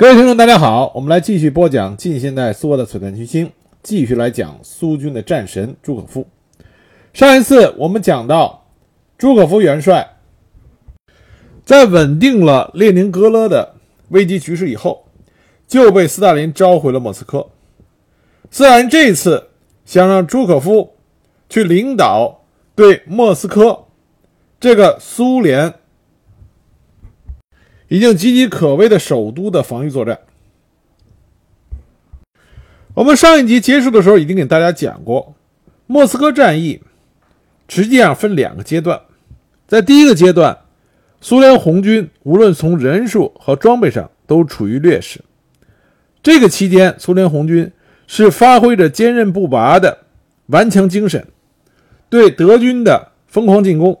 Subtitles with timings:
[0.00, 6.26] 各位听众，大家好，我们来继续播讲近现代苏俄的璀璨群星，继续来讲苏军的战神朱可夫。
[7.12, 8.64] 上一次我们讲到，
[9.18, 10.16] 朱可夫元帅
[11.66, 13.74] 在稳定了列宁格勒的
[14.08, 15.04] 危机局势以后，
[15.68, 17.50] 就被斯大林召回了莫斯科。
[18.50, 19.48] 斯大林这次
[19.84, 20.94] 想让朱可夫
[21.50, 22.40] 去领导
[22.74, 23.84] 对莫斯科
[24.58, 25.74] 这个苏联。
[27.90, 30.20] 已经岌岌可危的首都的防御作战。
[32.94, 35.34] 我们上一集结束的时候已经给大家讲过，
[35.88, 36.80] 莫斯科战役
[37.68, 39.00] 实际上分两个阶段。
[39.66, 40.56] 在第一个阶段，
[41.20, 45.20] 苏联红军无论从人数和装备上都处于劣势。
[46.22, 47.72] 这个期间，苏联红军
[48.06, 50.06] 是发挥着坚韧不拔的
[50.46, 51.26] 顽强精神，
[52.08, 54.00] 对德军的疯狂进攻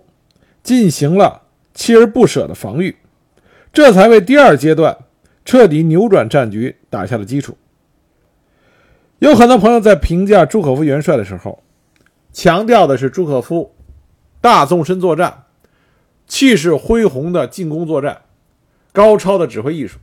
[0.62, 1.42] 进行了
[1.74, 2.94] 锲而不舍的防御。
[3.72, 4.96] 这才为第二阶段
[5.44, 7.56] 彻底扭转战局打下了基础。
[9.20, 11.62] 有很多朋友在评价朱可夫元帅的时候，
[12.32, 13.74] 强调的是朱可夫
[14.40, 15.44] 大纵深作战、
[16.26, 18.22] 气势恢宏的进攻作战、
[18.92, 19.98] 高超的指挥艺术。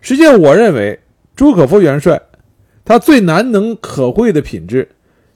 [0.00, 1.00] 实际上，我认为
[1.34, 2.22] 朱可夫元帅
[2.84, 4.90] 他最难能可贵的品质，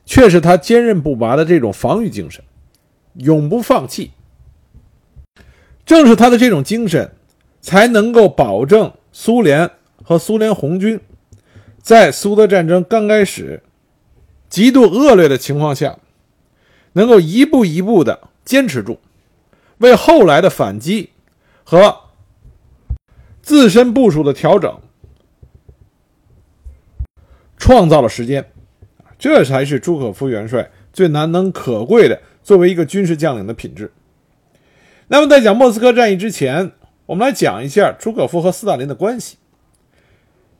[0.04, 2.44] 却是他坚韧不拔的这种防御精神，
[3.14, 4.12] 永不放弃。
[5.84, 7.10] 正是他的这种精神。
[7.68, 9.70] 才能够保证苏联
[10.02, 10.98] 和苏联红军
[11.82, 13.62] 在苏德战争刚开始
[14.48, 15.98] 极度恶劣的情况下，
[16.94, 18.98] 能够一步一步的坚持住，
[19.76, 21.10] 为后来的反击
[21.62, 21.94] 和
[23.42, 24.80] 自身部署的调整
[27.58, 28.50] 创造了时间。
[29.18, 33.92] 这才是朱可夫元帅最难能可贵的作为一个军事将领的品质。
[35.08, 36.72] 那么，在讲莫斯科战役之前。
[37.08, 39.38] 我们来讲一下朱可夫和斯大林的关系，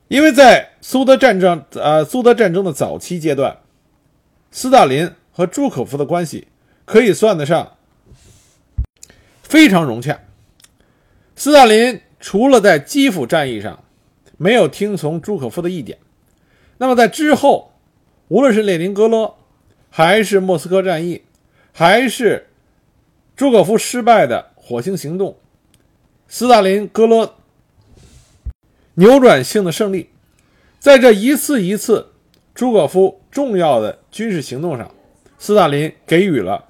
[0.07, 3.59] 因为在苏德战争，呃，苏德战争的早期阶段，
[4.49, 6.47] 斯大林和朱可夫的关系
[6.85, 7.77] 可以算得上
[9.43, 10.21] 非常融洽。
[11.35, 13.83] 斯大林除了在基辅战役上
[14.37, 15.99] 没有听从朱可夫的意见，
[16.79, 17.73] 那么在之后，
[18.27, 19.35] 无论是列宁格勒，
[19.91, 21.21] 还是莫斯科战役，
[21.71, 22.47] 还是
[23.35, 25.37] 朱可夫失败的火星行动。
[26.31, 27.33] 斯大林格勒
[28.93, 30.11] 扭转性的胜利，
[30.77, 32.11] 在这一次一次
[32.53, 34.91] 朱可夫重要的军事行动上，
[35.39, 36.65] 斯大林给予了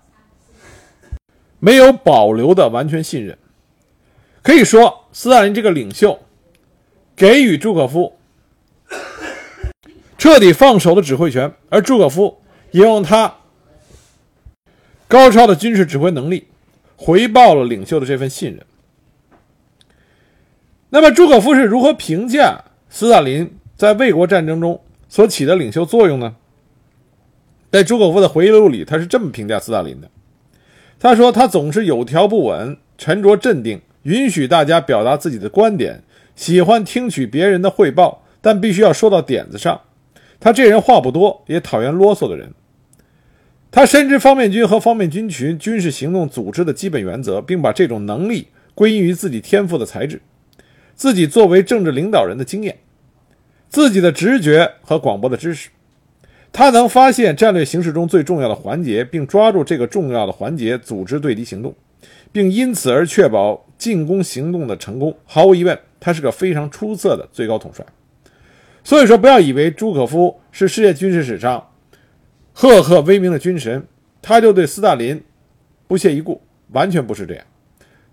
[1.59, 3.37] 没有保留的完全信任。
[4.41, 6.17] 可以说，斯大林这个领袖
[7.17, 8.17] 给予朱可夫
[10.17, 12.41] 彻底放手的指挥权，而朱可夫
[12.71, 13.35] 也用他
[15.09, 16.47] 高超的军事指挥能力
[16.95, 18.65] 回报了领袖的这份信任。
[20.89, 26.35] 那么朱可夫是如何评价斯大林在卫国战争中所起的领袖作用呢？
[27.71, 30.09] 在朱可夫的回忆录里，他是这么评价斯大林的：
[30.99, 36.01] 他说，他总是有条不紊、沉着镇定，允许大家表达自己的观点，
[36.35, 39.79] 喜欢听取别人的汇报，但必须要说到点子上。
[40.39, 42.51] 他这人话不多，也讨厌啰嗦的人。
[43.69, 50.19] 他深知方面军和方面军群军事行动组织的基本原则，并把这种能力归因于自己天赋的才智。
[50.99, 52.77] 自己作为政治领导人的经验，
[53.69, 55.69] 自己的直觉和广博的知识，
[56.51, 61.73] 他能发现战略形势中最重要的环节，并抓住这个重要的环节组织对敌行动，
[62.33, 65.17] 并因此而确保进攻行动的成功。
[65.23, 67.85] 毫无疑问，他是个非常出色的最高统帅。
[68.83, 71.65] 所以说，不要以为朱可夫是世界军事史上
[72.51, 73.87] 赫赫威名的军神，
[74.21, 75.23] 他就对斯大林
[75.87, 76.41] 不屑一顾，
[76.73, 77.45] 完全不是这样。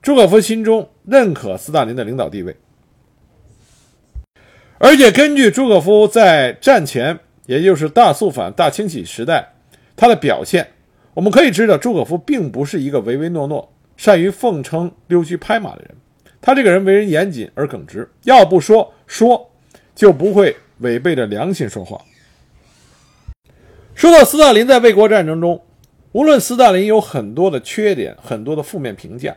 [0.00, 2.56] 朱可夫心中认可斯大林的领导地位。
[4.78, 9.54] 而且根据朱可夫在战前，也就是大肃反、大清洗时代，
[9.96, 10.68] 他的表现，
[11.14, 15.90] 我们可以知道，朱可夫并不是一个唯唯诺诺、善于奉承、溜须拍马的人。
[16.42, 19.50] 他这个人为人严谨而耿直，要不说说，
[19.94, 22.00] 就不会违背着良心说话。
[23.94, 25.60] 说到斯大林在卫国战争中，
[26.12, 29.34] 无论斯大林有很多的缺点、很多的负面评价，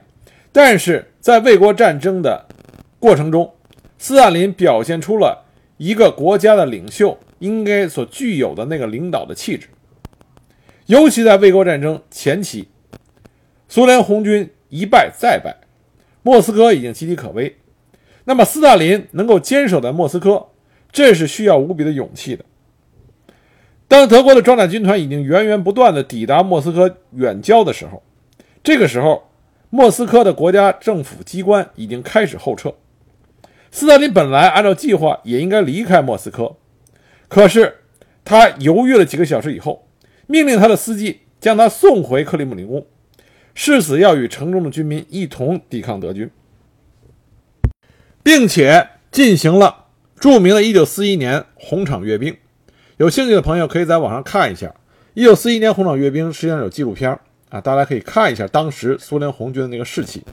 [0.51, 2.45] 但是在卫国战争的
[2.99, 3.51] 过程中，
[4.01, 9.67] 斯大林表现出了一个国家的领袖应该所具有的那个领导的气质，
[10.85, 12.69] 尤其在卫国战争前期，
[13.67, 15.57] 苏联红军一败再败，
[16.23, 17.57] 莫斯科已经岌岌可危。
[18.23, 20.47] 那么斯大林能够坚守在莫斯科，
[20.93, 22.45] 这是需要无比的勇气的。
[23.89, 28.01] 当德国的装甲军团已经源源不断地抵达莫斯科远郊的时候，
[28.63, 29.29] 这个时候，
[29.69, 32.73] 莫斯科的国家政府机关已经开始后撤。
[33.71, 36.55] 斯大林本来按照计划也应该离开莫斯科，
[37.27, 37.81] 可是
[38.25, 39.87] 他犹豫了几个小时以后，
[40.27, 42.85] 命令他的司机将他送回克里姆林宫，
[43.53, 46.29] 誓死要与城中的居民一同抵抗德军，
[48.23, 49.85] 并且进行了
[50.19, 52.35] 著名的1941年红场阅兵。
[52.97, 54.75] 有兴趣的朋友可以在网上看一下
[55.15, 57.17] 1941年红场阅兵，实际上有纪录片
[57.49, 60.23] 啊，大家可以看一下当时苏联红军的那个士气。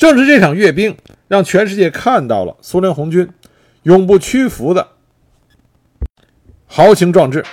[0.00, 0.96] 正是这场阅兵，
[1.28, 3.28] 让全世界看到了苏联红军
[3.82, 4.92] 永不屈服的
[6.66, 7.44] 豪情壮志。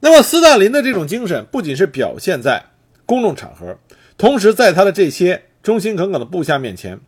[0.00, 2.66] 那么，斯大林的这种精神不仅是表现在
[3.06, 3.78] 公众场合，
[4.18, 7.00] 同时在他的这些忠心耿耿的部下面前，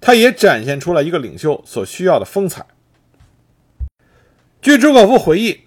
[0.00, 2.66] 他也展现出了一个领袖所需要的风采。
[4.60, 5.60] 据朱可夫回忆，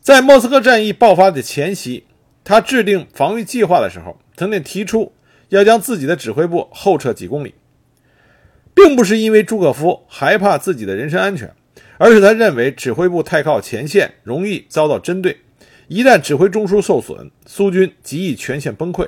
[0.00, 2.04] 在莫斯科战役爆发的前夕，
[2.44, 5.12] 他制定防御计划的时候，曾经提出。
[5.56, 7.54] 要将自己的指挥部后撤几公里，
[8.74, 11.54] 并不是因为朱可夫害怕自己的人身安全，
[11.98, 15.40] 而是他认为指挥部太靠前线，容易遭到针对。
[15.88, 19.06] 一旦指挥中枢受损，苏军极易全线崩溃。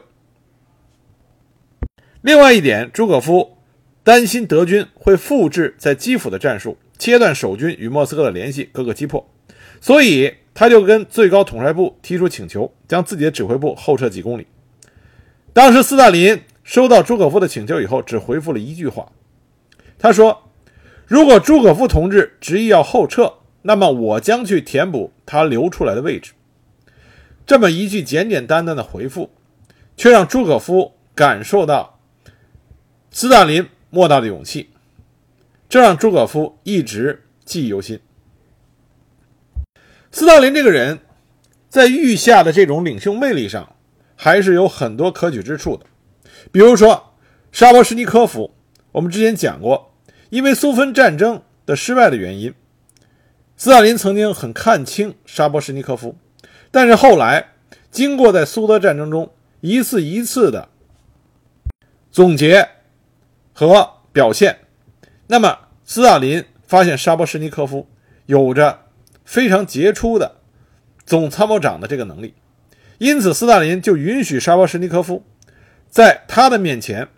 [2.20, 3.56] 另外一点，朱可夫
[4.02, 9.26] 担心德军会复制在基辅的战术，切断守军与莫斯科的联系，各个击破，
[9.80, 14.46] 所以他就跟最高统帅部提出请求，将自己的指挥部后撤几公里。
[15.54, 19.12] 当时，斯大林收到朱可夫的请求以后，只回复了一句话。
[19.96, 20.50] 他说
[21.06, 26.32] ：“如果朱可夫同志执意要后撤，那么我将去填补他留出来的位置。”
[27.46, 29.30] 这么一句简简单单的回复，
[29.96, 32.00] 却让朱可夫感受到
[33.12, 34.70] 斯大林莫大的勇气，
[35.68, 38.00] 这让朱可夫一直记忆犹新。
[40.10, 40.98] 斯大林这个人，
[41.68, 43.73] 在御下的这种领袖魅力上。
[44.16, 45.86] 还是有很多可取之处的，
[46.52, 47.14] 比如说
[47.52, 48.54] 沙波什尼科夫，
[48.92, 49.92] 我们之前讲过，
[50.30, 52.54] 因为苏芬战争的失败的原因，
[53.56, 56.16] 斯大林曾经很看清沙波什尼科夫，
[56.70, 57.52] 但是后来
[57.90, 60.68] 经过在苏德战争中一次一次的
[62.10, 62.68] 总结
[63.52, 64.58] 和表现，
[65.26, 67.88] 那么斯大林发现沙波什尼科夫
[68.26, 68.86] 有着
[69.24, 70.36] 非常杰出的
[71.04, 72.34] 总参谋长的这个能力。
[72.98, 75.24] 因此，斯大林就允许沙波什尼科夫
[75.88, 77.08] 在他的面前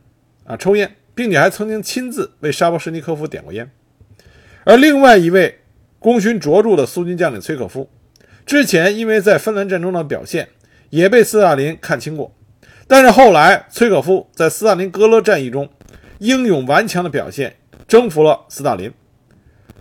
[0.45, 3.71] 啊抽烟，并且还曾经亲自为沙波什尼科夫点过烟。
[4.65, 5.61] 而另外一位
[5.99, 7.89] 功勋卓著的苏军将领崔可夫，
[8.45, 10.49] 之前因为在芬兰战争的表现
[10.91, 12.35] 也被斯大林看清过，
[12.87, 15.69] 但是后来崔可夫在斯大林格勒战役中
[16.19, 17.57] 英勇顽强的表现
[17.87, 18.93] 征服了斯大林。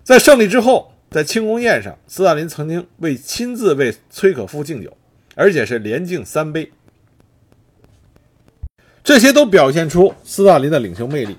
[0.04, 4.96] 在胜利之后，在庆功宴上，斯大林曾经为亲自为崔可夫敬酒。
[5.36, 6.72] 而且是连敬三杯，
[9.04, 11.36] 这些都表现出斯大林的领袖魅力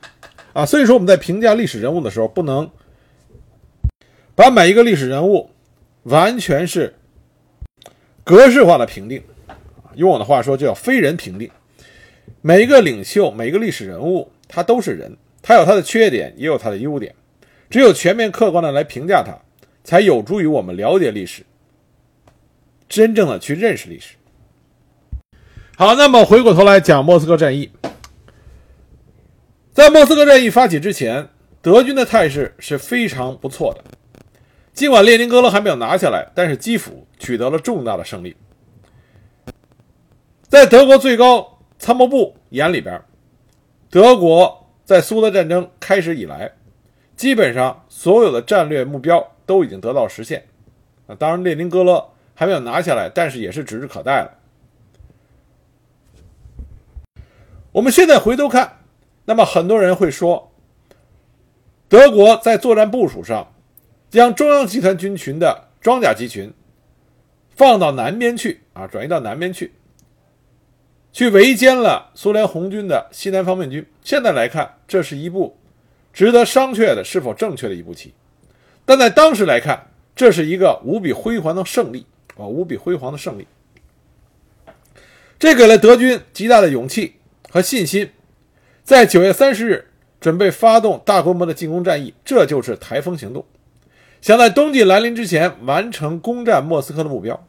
[0.53, 0.65] 啊！
[0.65, 2.71] 所以说我们在评价历史人物的时候，不能
[4.35, 5.51] 把每一个历史人物
[6.05, 6.95] 完全是
[8.23, 9.23] 格式化的评定，
[9.95, 11.51] 用我的话说，就叫非人评定。
[12.43, 17.15] 每一个领袖，每一个历史人物，他都是人，他有他的缺点，也有他的优点。
[17.71, 19.37] 只有全面客观的来评价他，
[19.83, 21.43] 才有助于我们了解历史。
[22.89, 24.15] 真正的去认识历史。
[25.77, 27.71] 好，那么回过头来讲莫斯科战役。
[29.75, 31.29] 在莫斯科战役发起之前，
[31.61, 33.85] 德军的态势是非常不错的。
[34.73, 38.35] 尽管列宁格勒还没有拿下来，但是基辅取得了重大的胜利。
[40.49, 43.03] 在德国最高参谋部眼里边，
[43.91, 46.51] 德国在苏德战争开始以来，
[47.17, 50.47] 基本上所有的战略目标都已经得到实现。
[51.07, 52.03] 啊，当然列宁格勒。
[52.37, 54.31] 还没有拿下来，但是也是指日可待了。
[57.73, 58.81] 我们现在回头看，
[59.25, 60.53] 那么很多人会说，
[61.89, 63.53] 德国在作战部署上
[64.11, 66.53] 将中央集团军群的装甲集群
[67.55, 69.73] 放到南边去啊，转移到南边去，
[71.13, 73.85] 去围歼了苏联红军的西南方面军。
[74.03, 75.57] 现在来看，这是一步
[76.13, 78.13] 值得商榷的是否正确的一步棋，
[78.85, 82.07] 但在当时来看，这是一个无比辉煌的胜利。
[82.37, 83.47] 啊，无比辉煌的胜利，
[85.39, 87.17] 这给了德军极大的勇气
[87.51, 88.11] 和信心，
[88.85, 89.91] 在九月三十日
[90.21, 93.45] 准备发动大规模的进攻战役，这就是台风行动，
[94.21, 97.47] 想在冬季来临之前完成攻占莫斯科的目标。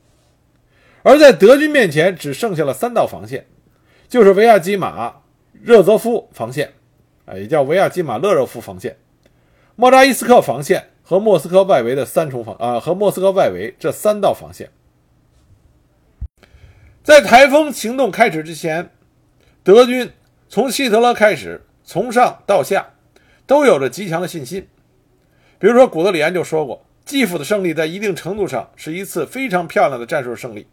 [1.04, 3.46] 而在德军面前，只剩下了三道防线，
[4.10, 6.74] 就是维亚基马热泽夫防线，
[7.26, 8.98] 啊，也叫维亚基马勒热夫防线，
[9.76, 14.70] 莫扎伊斯克防线和莫斯科外围的三重防啊，和莫斯科外围这三道防线。
[17.08, 18.90] 在台风行动开始之前，
[19.64, 20.12] 德军
[20.50, 22.86] 从希特勒开始，从上到下，
[23.46, 24.68] 都有着极强的信心。
[25.58, 30.68] 比如说，古德里安就说过：“基辅的胜利在一定程度上是一次非常漂亮的战术胜利。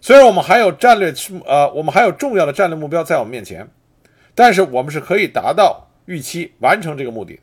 [0.00, 1.12] 虽然我们还有战略，
[1.44, 3.68] 呃，我们还有重要的战略目标在我们面前，
[4.34, 7.38] 但是我们是可以达到预期，完成这个目的。”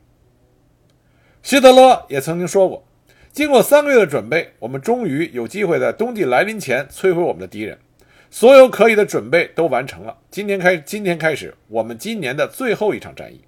[1.43, 2.83] 希特勒也曾经说过
[3.31, 7.77] ：“经过三个月的准备，我们终于有机会在冬季来临前摧毁我们的敌人。
[8.29, 10.17] 所有可以的准备都完成了。
[10.29, 13.41] 今天开，今天开始，我们今年的最后一场战役。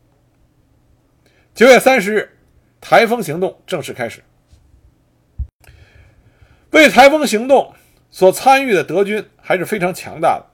[1.54, 2.30] 九月三十日，
[2.80, 4.22] 台风行动正式开始。
[6.72, 7.74] 为台风行动
[8.12, 10.46] 所参与的德军还是非常强大的，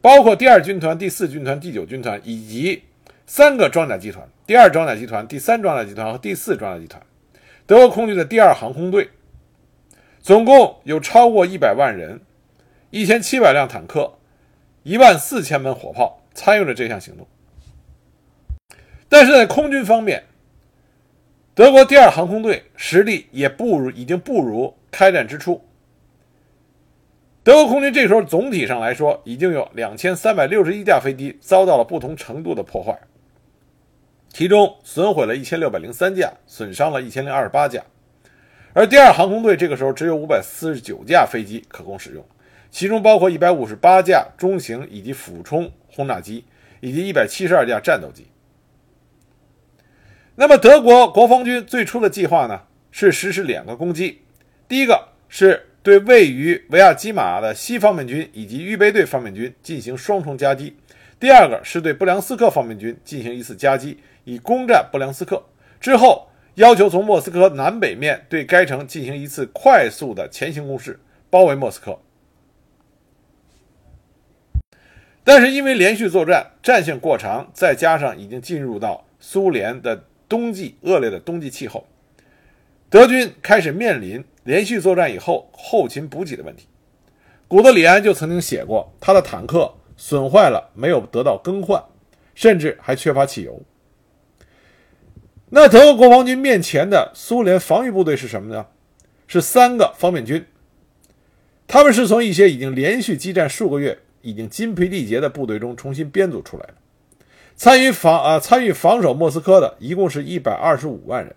[0.00, 2.84] 包括第二军团、第四军团、第九军团以及
[3.26, 7.02] 三个装甲集团。”第二装甲集团、第三装甲集团和第四装甲集团，
[7.66, 9.10] 德国空军的第二航空队，
[10.20, 12.20] 总共有超过一百万人，
[12.96, 14.14] 一千七百辆坦克，
[14.82, 17.28] 一万四千门火炮参与了这项行动。
[19.06, 20.24] 但是在空军方面，
[21.54, 25.62] 德国第二航空队实力也不如，已经不如开战之初。
[27.44, 32.98] 德国空军这时候总体上来说，已经有两千三百六十一架飞机遭到了不同程度的破坏。
[34.30, 37.84] 其中损毁了一千六百零三架，损伤了一千零二十八架，
[38.72, 42.24] 而第二航空队这个时候只有五百四十九架飞机可供使用，
[42.70, 46.44] 其中包括一百五十八架中型以及俯冲轰炸机，
[46.80, 48.26] 以及一百七十二架战斗机。
[50.34, 54.22] 那么德国国防军最初的计划呢，是实施两个攻击，
[54.68, 60.76] 第一个是对位于维亚基马的西方面军以及预备队方面军进行双重夹击，
[61.18, 63.98] 第二个是对布良斯克方面军进行一次夹击。
[64.24, 65.42] 以攻占布良斯克
[65.80, 70.98] 之后，要求从莫斯科南北面对该城进行一次快速的前行攻势，
[71.30, 71.96] 包围莫斯科。
[75.26, 81.84] 但是因为连续作战，战线过长，再加上已经进入到苏联的冬季恶劣的冬季气候，
[82.88, 86.68] 德军开始面临连续作战以后后勤补给的问题。
[87.48, 91.82] 古德里安就曾经写过，他的坦克损坏了，没有得到更换，
[92.36, 93.60] 甚至还缺乏汽油。
[95.48, 98.66] 那德国国防军面前的苏联防御部队是什么呢？
[99.26, 100.46] 是三个方面军。
[101.66, 106.74] 他们是从一些已经连续激战数个月、已经筋疲力竭的部队中重新编组出来的。
[107.54, 111.34] 参与防啊参与防守莫斯科的一共是一百二十五万人，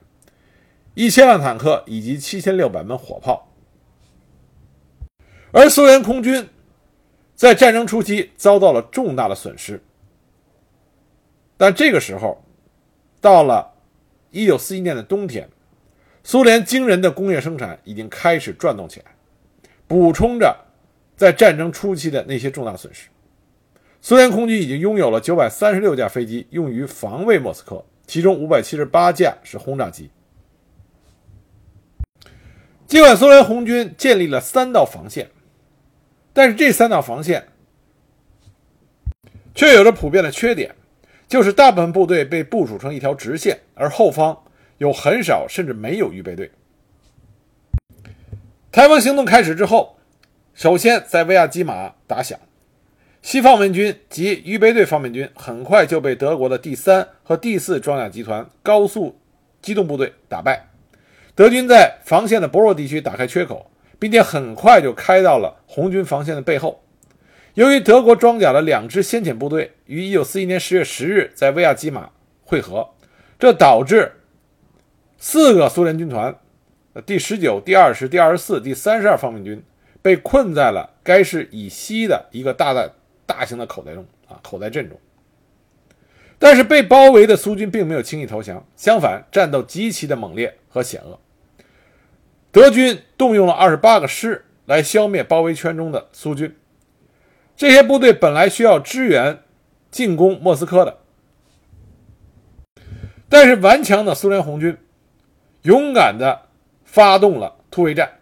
[0.94, 3.52] 一千辆坦克以及七千六百门火炮。
[5.52, 6.50] 而苏联空军
[7.36, 9.82] 在战争初期遭到了重大的损失，
[11.58, 12.44] 但这个时候
[13.22, 13.76] 到了。
[14.32, 15.50] 一九四一年的冬天，
[16.24, 19.06] 苏联惊人的工业生产已经开始转动起来，
[19.88, 20.56] 补充着
[21.20, 23.10] 在战争初期的那些重大损失。
[24.00, 30.10] 苏联空军已经拥有了九百三十六架飞机用于防卫莫斯科，其中五百七十八架是轰炸机。
[32.88, 35.30] 尽管苏联红军建立了三道防线，
[36.32, 37.50] 但是这三道防线
[39.54, 40.74] 却有着普遍的缺点。
[41.28, 44.46] 就是大部分部队被部署成一条直线，而后方
[44.78, 46.50] 有很少甚至没有预备队。
[48.72, 49.99] 台风行动开始之后，
[50.60, 52.38] 首先在维亚基马打响，
[53.22, 59.18] 西方面军及预备队方面军很快就被德国的第三和第四装甲集团高速
[59.62, 60.68] 机动部队打败。
[61.34, 66.84] 德军在防线的薄弱地区打开缺口，并且很快就开到了红军防线的背后。
[67.54, 72.10] 由于德国装甲的两支先遣部队于1941年10月10日在维亚基马
[72.44, 72.90] 会合，
[73.40, 74.12] 这导致
[75.18, 76.38] 四个苏联军团，
[77.06, 79.64] 第19、第20、第24、第32方面军
[80.10, 82.96] 被困在了该市以西的一个大的
[83.28, 85.00] 大型的口袋中啊口袋阵中。
[86.40, 91.20] 但是被包围的苏军并没有轻易投降，相反，战斗极其的猛烈和险恶。
[92.52, 96.58] 德军动用了28个师来消灭包围圈中的苏军。
[97.56, 99.44] 这些部队本来需要支援
[99.92, 100.98] 进攻莫斯科的，
[103.30, 104.76] 但是顽强的苏联红军
[105.62, 106.48] 勇敢地
[106.84, 108.14] 发动了突围战，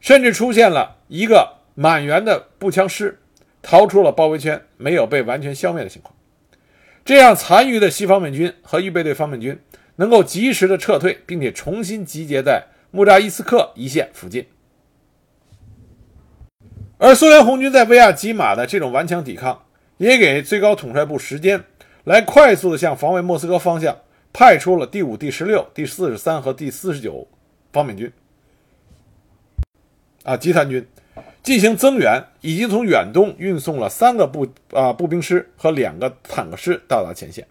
[0.00, 3.18] 甚至出现了一个满员的步枪师
[3.60, 6.14] 逃出了包围圈，没有被完全消灭的情况。
[7.04, 9.58] 这样残余的西方面军和预备队方面军
[9.96, 14.46] 能够及时的撤退，并且重新集结在穆扎伊斯克一线附近。
[16.98, 19.64] 而苏联红军在维亚基马的这种顽强抵抗，
[19.96, 21.64] 也给最高统帅部时间
[22.04, 23.96] 来快速的向防卫莫斯科方向
[24.32, 27.26] 派出了第五、第十六、第四十三和第四十九
[27.72, 28.12] 方面军
[30.24, 30.86] 啊集团军
[31.42, 37.46] 进行增援，已经从远东运送了三个步啊步兵师和两个坦克师到达前线。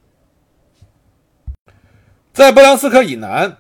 [2.32, 3.58] 在布良斯克以南，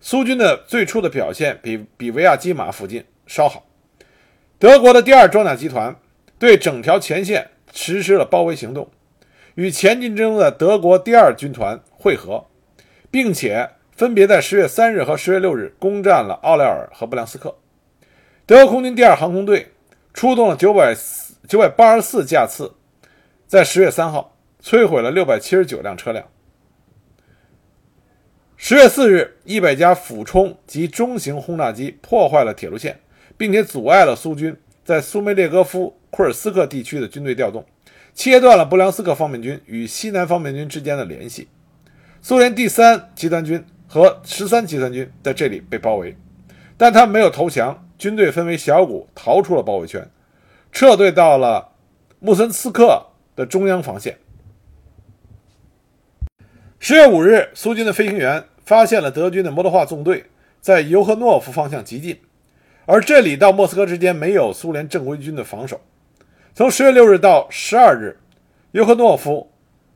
[0.00, 3.66] 苏军的最初的表现比比维亚基马附近稍好。
[4.58, 5.94] 德国的第二装甲集团
[6.38, 8.90] 对整条前线实施了包围行动，
[9.56, 12.46] 与前进中的德国第二军团会合，
[13.10, 17.58] 并且分别在十月三日和十月六日攻占了奥莱尔和布良斯克。
[18.50, 19.68] 德国空军第二航空队
[20.12, 20.92] 出动了九百
[21.46, 22.74] 九百八十四架次，
[23.46, 26.26] 在十月三号摧毁了六百七十九辆车辆。
[28.56, 32.98] 十月四日，一百架俯冲及中型轰炸机破坏了铁路线，
[33.36, 37.64] 并且阻碍了苏军在苏梅列戈夫库尔斯克地区的军队调动，
[38.14, 41.46] 切断了布良斯克方面军与西南方面军之间的联系。
[42.20, 46.16] 苏联第三集团军和十三集团军在这里被包围，
[46.76, 50.08] 但他们没有投降，军队分为小股逃出了包围圈，
[50.72, 51.72] 撤退到了
[52.18, 54.16] 穆森斯克的中央防线。
[56.78, 60.24] 十月五日，苏军的飞行员发现了德军的摩托化纵队
[60.62, 62.18] 在尤赫诺夫方向急进，
[62.86, 65.78] 而这里到莫斯科之间没有苏联正规军的防守。
[66.54, 68.18] 从十月六日到十二日，
[68.70, 69.52] 尤赫诺夫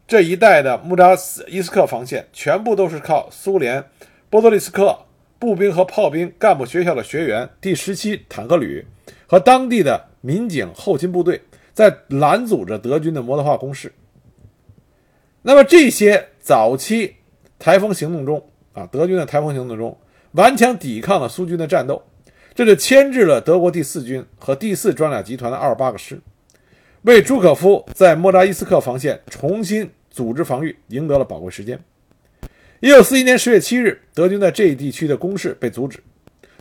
[0.07, 1.17] 这一带的穆扎
[1.49, 3.83] 伊斯克防线全部都是靠苏联
[4.29, 5.04] 波多利斯克
[5.45, 8.85] 步兵和炮兵干部学校的学员第十七坦克旅
[9.27, 11.41] 和当地的民警后勤部队
[11.73, 13.93] 在拦阻着德军的摩托化攻势。
[15.43, 17.17] 那么这些早期
[17.59, 19.97] 台风行动中啊，德军的台风行动中
[20.33, 22.03] 顽强抵抗了苏军的战斗，
[22.55, 26.19] 这就牵制了德国第四军和第四装甲集团的二十八个师，
[27.03, 31.79] 为朱可夫在莫扎伊斯克防线重新组织防御赢得了宝贵时间。
[32.85, 36.03] 一九四一年十月七日，德军在这一地区的攻势被阻止，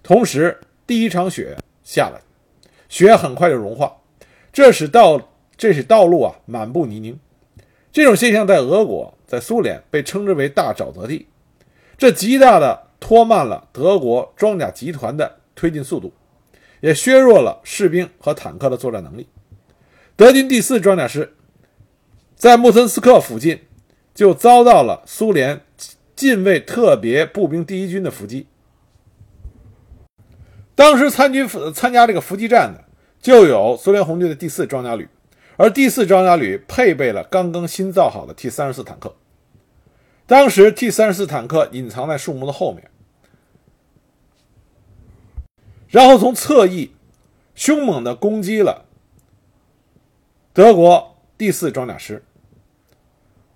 [0.02, 2.22] 同时第一场雪下了，
[2.88, 3.98] 雪很快就融化，
[4.54, 7.20] 这使道这使道路啊满布泥泞。
[7.92, 11.28] 这种现象在俄国、在苏联被称之为“大沼泽地”，
[12.00, 16.14] 这极大的拖慢了德国装甲集团的推进速度，
[16.80, 19.28] 也削弱了士兵和坦克的作战能力。
[20.16, 21.34] 德军第四装甲师
[22.38, 23.64] 在穆森斯克附近
[24.16, 25.60] 就遭到了苏联
[26.24, 28.48] 近卫特别步兵第一军的伏击。
[30.74, 32.86] 当时参军参加这个伏击战的，
[33.22, 35.10] 就有苏联红军的第四装甲旅。
[35.58, 39.14] 而第四装甲旅配备了刚刚新造好的 T 三十四坦克。
[40.26, 42.90] 当时 T 三十四坦克隐藏在树木的后面，
[45.90, 46.94] 然后从侧翼
[47.54, 48.86] 凶猛地攻击了
[50.54, 52.24] 德国第四装甲师。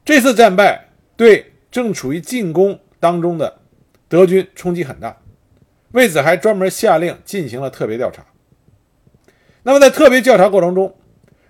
[0.04, 3.60] 这次战败对正处于进攻当中的
[4.08, 5.16] 德军冲击很大，
[5.92, 8.26] 为此还专门下令进行了特别调查。
[9.62, 10.96] 那么在特别调查过程中，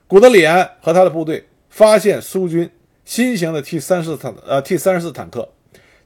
[0.05, 2.69] 古德里安和他的部队发现苏军
[3.05, 5.47] 新型的 T 三十四坦呃 T 三十四坦克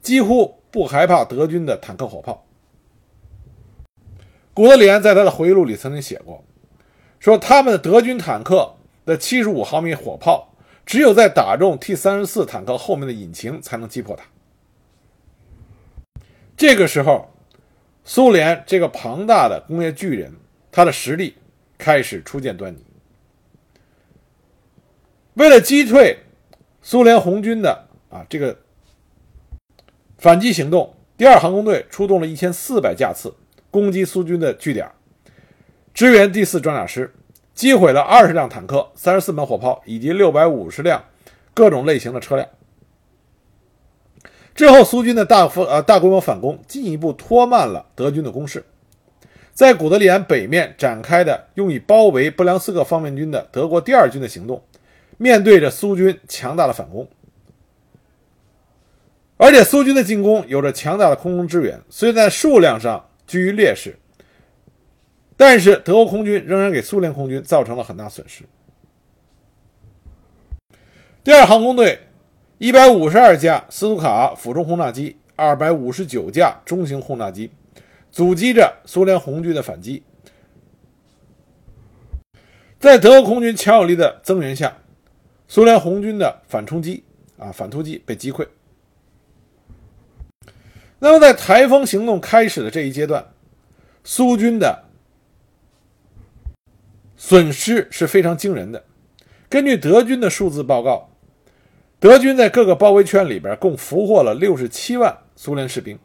[0.04, 2.46] 几乎不害怕德军的坦克火炮。
[4.54, 6.44] 古德里安在他的回忆录里曾经写过，
[7.20, 10.51] 说他们的德军坦克的七十五毫米火炮
[10.86, 14.26] 只有在打中 T 三十四坦克后面的引擎才能击破它。
[16.58, 17.32] 这个时候，
[18.04, 20.34] 苏联这个庞大的工业巨人，
[20.72, 21.36] 他的实力
[21.78, 22.84] 开始初见端倪。
[25.36, 26.18] 为了击退
[26.82, 28.60] 苏联红军的啊这个
[30.18, 33.34] 反击行动，第二航空队出动了一千四百架次
[33.72, 34.92] 攻击苏军的据点，
[35.94, 37.14] 支援第四装甲师，
[37.54, 41.04] 击毁了二十辆坦克、三十四门火炮以及六百五十辆
[41.54, 42.48] 各种类型的车辆。
[44.54, 48.66] 之后，苏军的大幅呃大规模反攻进一步拖慢了德军的攻势，
[49.54, 54.64] 在古德里安北面展开的用以包围布良斯克方面军的德国第二军的行动。
[55.18, 57.08] 面对着苏军强大的反攻，
[59.38, 63.96] 而且苏军的进攻有着强大的空中支援，虽然在数量上居于劣势，
[65.42, 68.44] 但是德国空军仍然给苏联空军造成了很大损失。
[71.24, 72.00] 第二航空队
[72.60, 77.50] 一百五十二架斯图卡俯冲轰炸机，二百五十九架中型轰炸机，
[78.12, 80.04] 阻击着苏联红军的反击，
[82.78, 84.78] 在德国空军强有力的增援下。
[85.48, 87.04] 苏联红军的反冲击
[87.40, 88.48] 啊，反突击被击溃。
[91.00, 93.26] 那么，在台风行动开始的这一阶段，
[94.04, 94.91] 苏军的
[97.22, 98.84] 损失是非常惊人的。
[99.48, 101.12] 根据德军的数字报告，
[102.00, 106.00] 德军在各个包围圈里边共俘获了六十七万苏联士兵。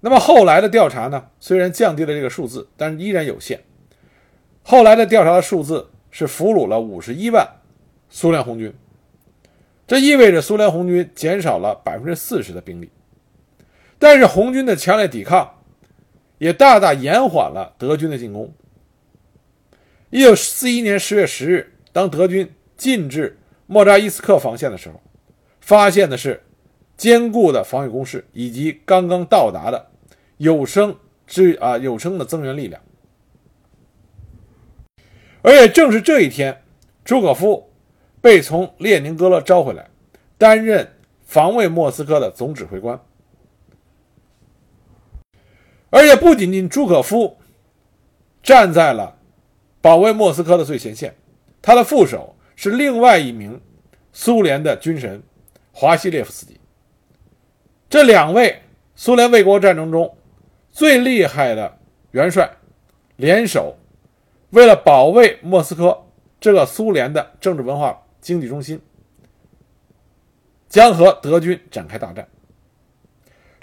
[0.00, 3.60] 那么后来的调查呢，虽然降低了这个数字，但是依然有限。
[4.64, 5.90] 后来的调查的数字。
[6.12, 7.48] 是俘虏了五十一万
[8.08, 8.74] 苏联红军，
[9.86, 12.90] 这意味着苏联红军减少了百分之四十的兵力。
[13.96, 15.62] 但是红军的强烈抵抗
[16.38, 18.52] 也大大延缓了德军的进攻。
[20.10, 25.00] 一九四一年十月十日，当德军进至莫扎伊斯克防线的时候，
[25.60, 26.42] 发现的是
[26.96, 29.90] 坚固的防御工事以及刚刚到达的
[30.38, 30.96] 有生
[31.28, 32.82] 之啊有生的增援力量。
[35.42, 36.64] 而也正是这一天，
[37.04, 37.70] 朱可夫
[38.20, 39.88] 被从列宁格勒召回来，
[40.36, 43.00] 担任防卫莫斯科的总指挥官。
[45.90, 47.38] 而且不仅仅朱可夫
[48.42, 49.19] 站在了
[49.80, 51.14] 保卫莫斯科的最前线，
[51.62, 53.60] 他的副手是另外一名
[54.12, 55.22] 苏联的军神
[55.72, 56.58] 华西列夫斯基。
[57.88, 58.62] 这两位
[58.94, 60.16] 苏联卫国战争中
[60.70, 61.78] 最厉害的
[62.12, 62.50] 元帅
[63.16, 63.76] 联手，
[64.50, 66.06] 为了保卫莫斯科
[66.40, 68.80] 这个苏联的政治文化经济中心，
[70.68, 72.28] 将和德军展开大战。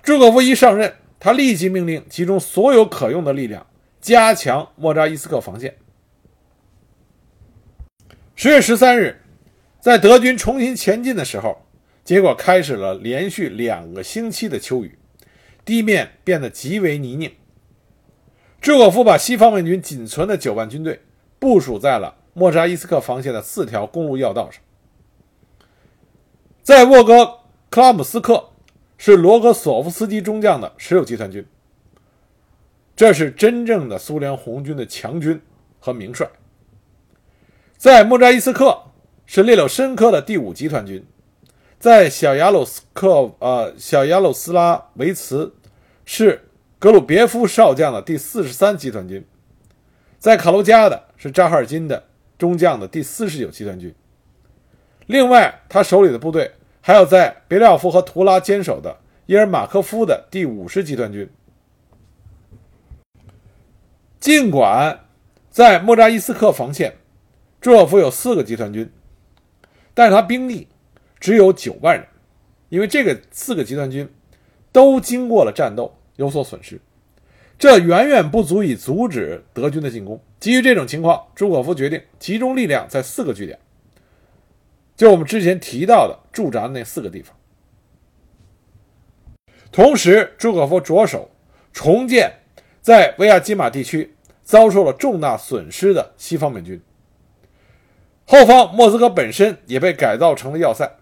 [0.03, 0.93] 朱可夫一上任。
[1.19, 3.65] 他立即命令集中所有可用的力量，
[3.99, 5.75] 加强莫扎伊斯克防线。
[8.39, 9.23] 十月十三日，
[9.79, 11.65] 在德军重新前进的时候，
[12.03, 14.95] 结果开始了连续两个星期的秋雨，
[15.65, 17.31] 地面变得极为泥泞。
[18.61, 21.01] 朱可夫把西方面军仅存的九万军队
[21.39, 24.61] 部署在了莫扎伊斯克防线的四条公路要道上，
[26.61, 27.39] 在沃格
[27.71, 28.51] 克拉姆斯克。
[28.99, 31.45] 是罗格索夫斯基中将的十六集团军，
[32.95, 35.39] 这是真正的苏联红军的强军
[35.79, 36.27] 和名帅。
[37.77, 38.85] 在莫扎伊斯克
[39.25, 41.05] 是列柳申科的第五集团军，
[41.79, 45.53] 在小亚鲁斯克呃小亚鲁斯拉维茨
[46.03, 49.25] 是格鲁别夫少将的第四十三集团军，
[50.17, 52.05] 在卡卢加的是扎哈尔金的
[52.37, 53.93] 中将的第四十九集团军。
[55.05, 56.51] 另外，他手里的部队。
[56.79, 61.29] 还有在别廖夫和图拉坚守的伊尔马科夫的第五十集团军。
[64.21, 65.01] 尽管
[65.49, 66.95] 在莫扎伊斯克防线，
[67.59, 68.89] 朱可夫有四个集团军，
[69.93, 70.67] 但是他兵力
[71.19, 72.07] 只有九万人，
[72.69, 74.07] 因为这个四个集团军
[74.71, 76.79] 都经过了战斗，有所损失，
[77.57, 80.21] 这远远不足以阻止德军的进攻。
[80.39, 83.57] 基于这种情况，朱可夫决定集中力量在四个据点。
[84.95, 87.35] 就我们之前提到的驻扎那四个地方，
[89.71, 91.31] 同时朱可夫着手
[91.73, 92.31] 重建
[92.81, 96.79] 在维亚基马地区遭受了重大损失的西方美军。
[98.29, 100.97] 后方莫斯科本身也被改造成了要塞。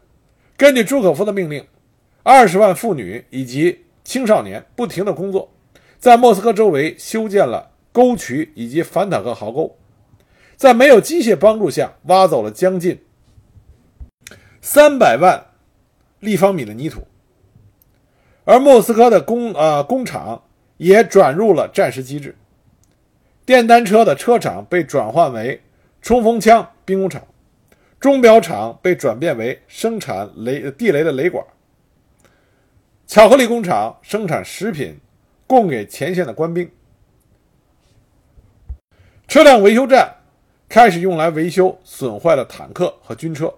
[0.56, 1.66] 根据朱可夫的命令，
[2.22, 5.52] 二十万妇女以及青少年不停的工作，
[5.98, 9.76] 在莫斯科周围修建了沟渠以及反坦克壕沟，
[10.56, 13.02] 在没有机械帮助下挖走了将近。
[14.62, 15.48] 三百万
[16.20, 17.08] 立方米的泥土，
[18.44, 20.44] 而莫斯科的工呃工厂
[20.78, 22.36] 也转入了战时机制，
[23.48, 25.64] 电单车的车厂被转换为
[26.04, 27.26] 冲锋枪兵工厂，
[28.00, 31.44] 钟表厂被转变为生产雷地雷的雷管，
[33.08, 35.00] 巧克力工厂生产食品
[35.48, 36.70] 供给前线的官兵，
[39.28, 40.16] 车辆维修站
[40.70, 43.54] 开始用来维修损坏的坦克和军车。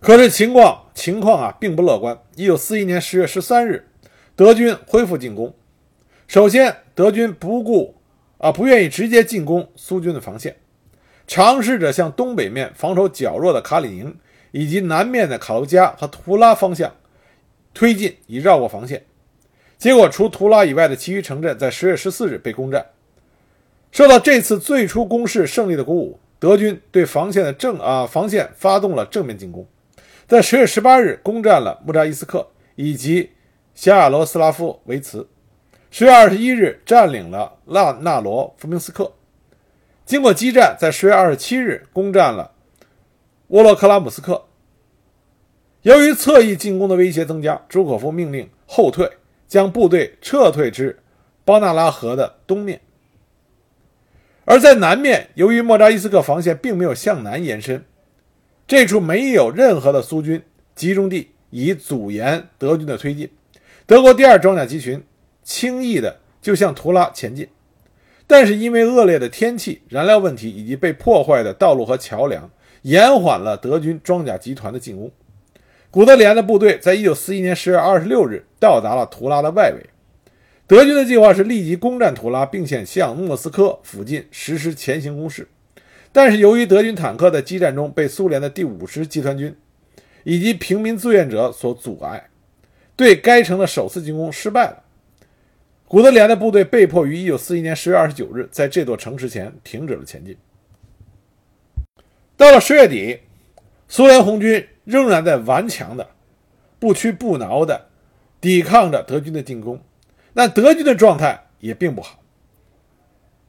[0.00, 2.18] 可是情况情况啊，并不乐观。
[2.34, 3.86] 一九四一年十月十三日，
[4.34, 5.54] 德军恢复进攻。
[6.26, 7.99] 首先，德军不顾
[8.40, 10.56] 啊，不愿意直接进攻苏军的防线，
[11.26, 14.16] 尝试着向东北面防守较弱的卡里宁
[14.50, 16.92] 以及南面的卡卢加和图拉方向
[17.74, 19.04] 推进，以绕过防线。
[19.76, 22.86] 结果，除图拉以外的其余城镇在十月十四日被攻占。
[23.92, 29.66] 受到这次最初攻势胜利的鼓舞，德军对防线的正啊防线发动了正面进攻。
[30.26, 33.30] 在十月十八日攻占了穆扎伊斯克以及
[33.74, 35.26] 小亚罗斯拉夫维茨，
[35.90, 39.12] 十月二十一日占领了拉纳罗夫明斯克。
[40.06, 42.52] 经过激战，在十月二十七日攻占了
[43.48, 44.44] 沃洛克拉姆斯克。
[45.82, 49.10] 由于侧翼进攻的威胁增加，朱可夫命令后退，
[49.48, 51.00] 将部队撤退至
[51.44, 52.80] 包纳拉河的东面。
[54.44, 57.84] 而在南面，由于莫扎伊斯克防线并没有向南延伸。
[58.66, 60.40] 这处没有任何的苏军
[60.76, 63.28] 集中地，以阻延德军的推进。
[63.86, 65.02] 德国第二装甲集群
[65.50, 67.48] 轻易的就向图拉前进，
[68.24, 72.48] 但是因为恶劣的天气、燃料问题以及被破坏的道路和桥梁，
[72.82, 75.10] 延缓了德军装甲集团的进攻。
[75.90, 79.84] 古德里安的部队在一九四一年十月二十六日到达了图拉的外围。
[80.68, 85.48] 德军的计划是立即攻占图拉，并且向莫斯科附近实施前行攻势。
[86.12, 89.52] 但是由于德军坦克在激战中被苏联的第五十集团军
[90.22, 92.28] 以及平民志愿者所阻碍，
[92.94, 94.84] 对该城的首次进攻失败了。
[95.90, 100.36] 古德里安的部队被迫于1941年10月29日在这座城池前停止了前进。
[102.36, 103.18] 到了十月底，
[103.88, 106.10] 苏联红军仍然在顽强的、
[106.78, 107.88] 不屈不挠的
[108.40, 109.82] 抵抗着德军的进攻。
[110.32, 112.20] 但德军的状态也并不好，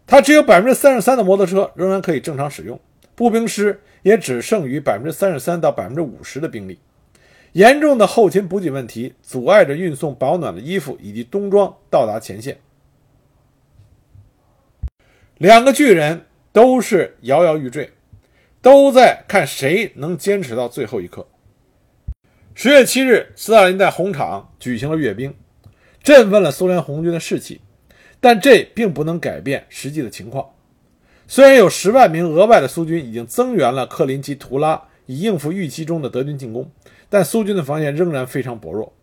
[0.08, 2.80] 他只有百分之三十三的摩托车仍然可以正常使用，
[3.14, 6.80] 步兵师也只剩余百分之三十三到百分之五十的兵力。
[7.54, 12.58] 严重的后勤补给问题阻碍着运送保暖的衣服以及冬装到达前线。
[15.38, 17.92] 两个巨人都是摇摇欲坠，
[18.62, 21.28] 都在看谁能坚持到最后一刻。
[22.54, 25.34] 十月七日，斯大林在红场举行了阅兵，
[26.04, 27.60] 振奋了苏联红军的士气，
[28.20, 30.52] 但这并不能改变实际的情况。
[31.28, 36.70] 虽然有十万名额外的苏军已经增援了克林及图拉，以应付预期中的德军进攻。
[37.12, 38.94] 但苏军的防线仍然非常薄弱。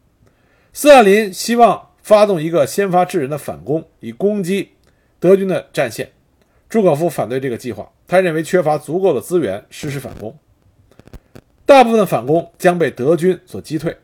[0.73, 4.71] 斯大林希望发动一个先发制人的反攻，以攻击
[5.21, 6.11] 德军的战线。
[6.71, 10.35] 朱可夫反对这个计划，他认为缺乏足够的资源实施反攻，
[11.67, 13.95] 大部分反攻将被德军所击退，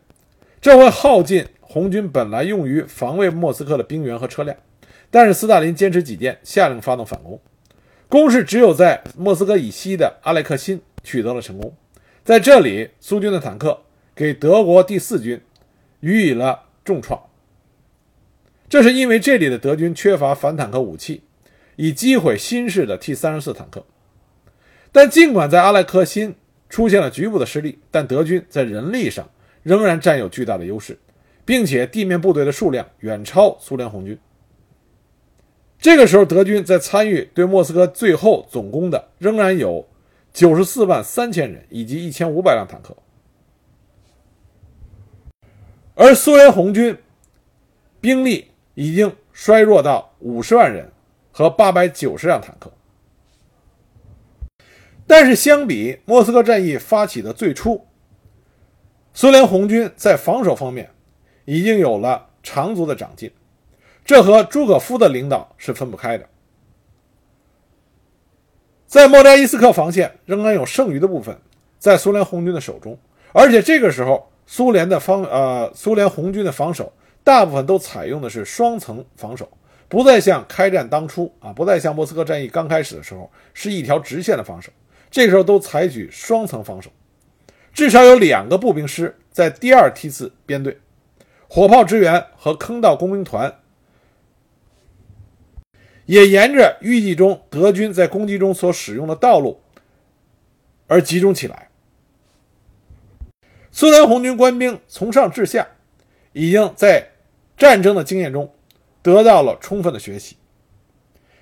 [0.61, 4.55] 这会耗尽红军本来用于防卫莫斯科的兵员和车辆。
[5.11, 7.41] 但是斯大林坚持己见，下令发动反攻。
[8.11, 11.75] 攻势只有在莫斯科以西的阿莱克辛取得了成功，
[12.23, 13.81] 在这里，苏军的坦克。
[14.15, 15.41] 给德国第四军
[16.01, 17.21] 予以了重创，
[18.69, 21.23] 这是因为这里的德军缺乏反坦克武器，
[21.77, 23.85] 以击毁新式的 T 三十四坦克。
[24.93, 26.37] 但尽管在阿莱克辛
[26.69, 29.29] 出现了局部的失利，但德军在人力上
[29.63, 30.97] 仍然占有巨大的优势，
[31.45, 34.17] 并且地面部队的数量远超苏联红军。
[35.81, 39.89] 这个时候，德军在参与对莫斯科最后总攻的仍然有
[40.33, 42.97] 九十四万三千人以及一千五百辆坦克。
[45.97, 46.99] 而苏联红军
[48.01, 50.91] 兵力已经衰弱到五十万人
[51.31, 52.73] 和八百九十辆坦克，
[55.07, 57.87] 但是相比莫斯科战役发起的最初，
[59.13, 60.91] 苏联红军在防守方面
[61.45, 63.31] 已经有了长足的长进，
[64.05, 66.29] 这和朱可夫的领导是分不开的。
[68.89, 71.39] 在莫扎伊斯克防线仍然有剩余的部分
[71.79, 72.99] 在苏联红军的手中，
[73.33, 74.29] 而且这个时候。
[74.47, 79.49] 苏联的方呃，苏联红军的防守大部分都采用的是双层防守，
[79.89, 84.71] 不再像开战当初啊，不再像莫斯科战役刚开始的时候是一条直线的防守，
[85.11, 86.91] 这个时候都采取双层防守，
[87.73, 90.79] 至少有两个步兵师在第二梯次编队，
[91.49, 93.61] 火炮支援和坑道工兵团
[96.05, 99.63] 也沿着预计中德军在攻击中所使用的道路
[100.87, 101.71] 而集中起来。
[103.77, 105.67] 苏联红军官兵从上至下，
[106.33, 107.11] 已经在
[107.57, 108.55] 战争的经验中
[109.03, 110.37] 得到了充分的学习。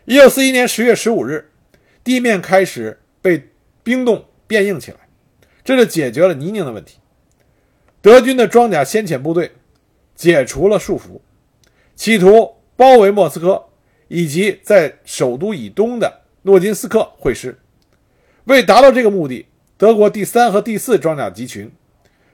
[0.07, 1.51] 一九四一年十月十五日，
[2.03, 3.51] 地面开始被
[3.83, 4.97] 冰冻变硬起来，
[5.63, 7.01] 这就解决了泥泞的问题。
[8.01, 9.53] 德军的装甲先遣部队
[10.15, 11.21] 解除了束缚，
[11.95, 13.67] 企图包围莫斯科
[14.09, 17.59] 以及在首都以东的诺金斯克会师。
[18.45, 21.71] 为达到这个目的，德国第三和第四装甲集群。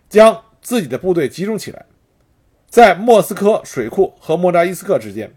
[0.08, 1.84] 将自己的部队集中起来，
[2.68, 5.34] 在莫斯科水库和莫扎伊斯克之间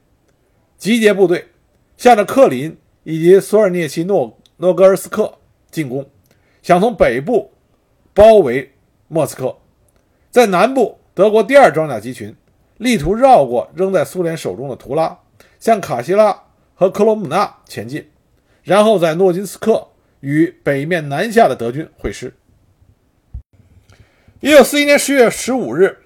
[0.78, 1.48] 集结部队，
[1.98, 6.10] 向着克林以及索尔涅奇诺诺格尔斯克进攻，
[6.62, 7.52] 想从北部
[8.14, 8.72] 包围
[9.08, 9.58] 莫斯科。
[10.30, 12.36] 在南部，德国第二装甲集群
[12.78, 15.20] 力图绕过仍在苏联手中的图拉，
[15.60, 18.10] 向卡西拉和克罗姆纳前进，
[18.64, 19.90] 然后在诺金斯克
[20.22, 22.34] 与北面南下的德军会师。
[24.42, 26.00] 一九四一年十月十五日，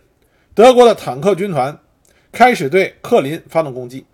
[0.54, 1.80] 德国的坦克军团
[2.34, 4.06] 开始对克林发动攻击。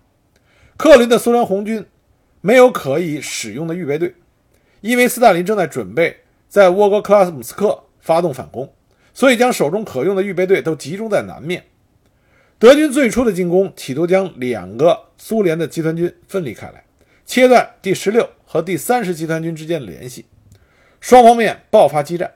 [0.76, 1.84] 克林的苏联红军
[2.40, 4.14] 没有可以使用的预备队，
[4.80, 8.72] 因为斯大林正在准备在沃格克拉斯姆斯克发动反攻，
[9.12, 11.64] 所以将手中可用的预备队都集中在南面。
[12.60, 16.84] 德军最初的进攻企图将两个苏联的集团军分离开来，
[17.26, 20.26] 切断第十六和第三十集团军之间的联系，
[21.00, 22.30] 双方面爆发激战。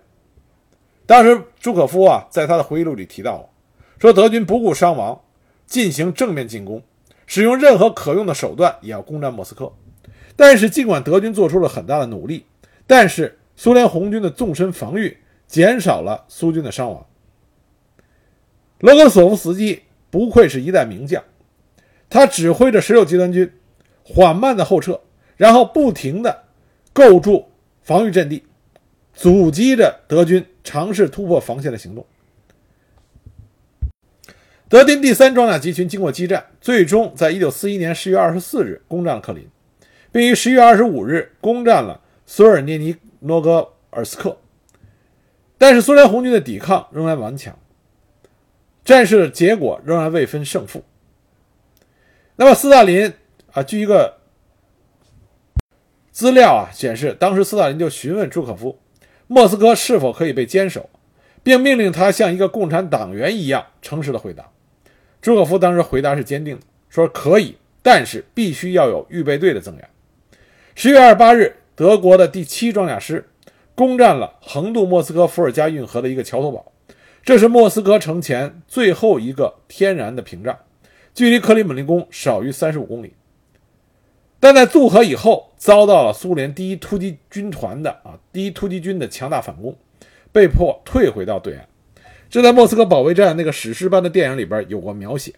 [1.07, 3.49] 当时朱可夫啊，在他的回忆录里提到
[3.99, 5.23] 说德军不顾伤亡，
[5.67, 6.83] 进行正面进攻，
[7.27, 9.73] 使用任何可用的手段也要攻占莫斯科。
[10.35, 12.45] 但是，尽管德军做出了很大的努力，
[12.87, 15.17] 但是苏联红军的纵深防御
[15.47, 17.07] 减少了苏军的伤亡。
[18.81, 21.23] 罗格索夫斯基不愧是一代名将，
[22.11, 23.51] 他指挥着十六集团军
[24.05, 25.01] 缓慢的后撤，
[25.37, 26.45] 然后不停的
[26.93, 27.47] 构筑
[27.81, 28.45] 防御阵地，
[29.15, 32.05] 阻击着德军尝试突破防线的行动。
[34.69, 39.49] 德军第三装甲集群经过激战，最终在一九四一年十月二十四日攻占了克林，
[40.11, 44.37] 并于十月二十五日攻占了索尔涅尼诺戈尔斯克。
[45.57, 47.57] 但是苏联红军的抵抗仍然顽强，
[48.85, 50.83] 战事的结果仍然未分胜负。
[52.35, 53.15] 那么斯大林
[53.53, 54.19] 啊，据一个
[56.11, 58.81] 资料啊显示，当时斯大林就询问朱可夫，
[59.29, 60.89] 莫斯科是否可以被坚守，
[61.43, 64.49] 并命令他像一个共产党员一样诚实的回答。
[65.21, 69.89] 朱可夫当时回答是坚定的，说可以，但是必须要有预备队的增援。
[70.75, 73.29] 十月二十八日，德国的第七装甲师
[73.75, 76.73] 攻占了横渡莫斯科伏尔加运河的一个桥头堡，
[77.25, 80.57] 这是莫斯科城前最后一个天然的屏障，
[81.13, 83.15] 距离克里姆林宫少于三十五公里。
[84.39, 89.77] 但在渡河以后，遭到了苏联第一突击军团的啊第一突击军的强大反攻，
[90.31, 91.67] 被迫退回到对岸。
[92.29, 95.33] 这在莫斯科保卫战那个史诗般的电影里边有过描写，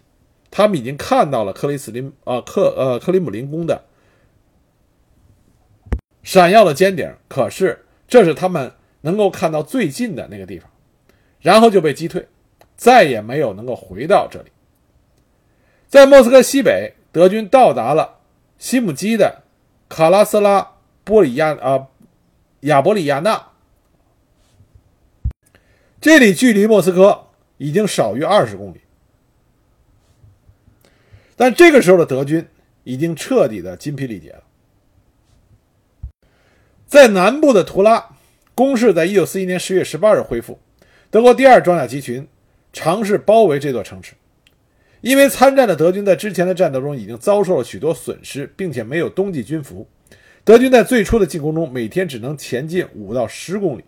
[0.51, 3.85] 他们已经看到了克里斯林啊克呃克里姆林宫的
[6.23, 10.69] 闪耀的尖顶，可是这是他们能够看到最近的那个地方，
[11.39, 12.27] 然后就被击退，
[12.75, 14.51] 再也没有能够回到这里。
[15.87, 18.18] 在莫斯科西北，德军到达了
[18.59, 19.43] 西姆基的
[19.87, 21.87] 卡拉斯拉波里亚啊
[22.61, 23.47] 亚伯里亚纳。
[26.01, 28.81] 这里距离莫斯科已经少于二十公里，
[31.35, 32.47] 但这个时候的德军
[32.83, 34.43] 已经彻底的筋疲力竭了。
[36.85, 38.15] 在南部的图拉，
[38.55, 40.59] 攻势在一九四一年十月十八日恢复。
[41.09, 42.27] 德国第二装甲集群
[42.71, 44.13] 尝试包围这座城池，
[45.01, 49.87] 因为参战的德军在之前的战斗中已经遭受了许多损失，并且没有冬季军服，
[50.43, 53.83] 德军在最初的进攻中每天只能前进五到十公里。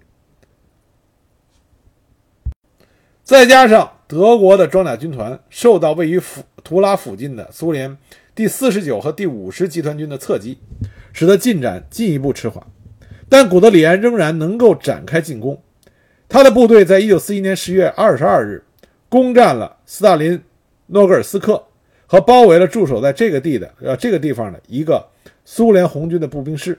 [3.23, 6.21] 再加上德国的装甲军团受到位于
[6.63, 7.97] 图拉附近的苏联
[8.35, 10.57] 第四十九和第五十集团军的侧击，
[11.13, 12.65] 使得进展进一步迟缓。
[13.29, 15.61] 但古德里安仍然能够展开进攻。
[16.27, 18.63] 他的部队在一九四一年十月二十二日
[19.07, 20.41] 攻占了斯大林
[20.93, 21.63] 诺格尔斯克
[22.05, 25.07] 和包围了驻守在这个地的呃这个地方的一个
[25.45, 26.77] 苏联红军的步兵师。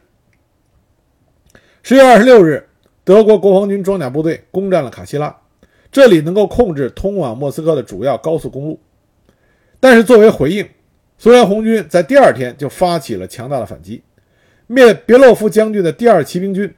[1.83, 2.69] 十月二十六日，
[3.05, 5.37] 德国国防军装甲部队攻占了卡西拉。
[5.91, 8.81] 这里能够控制通往莫斯科的主要高速公路，
[9.79, 10.67] 但是作为回应，
[11.19, 14.03] 苏联红军在第二天就发起了强大的反击，
[14.67, 16.75] 灭别洛夫将军的第二骑兵军，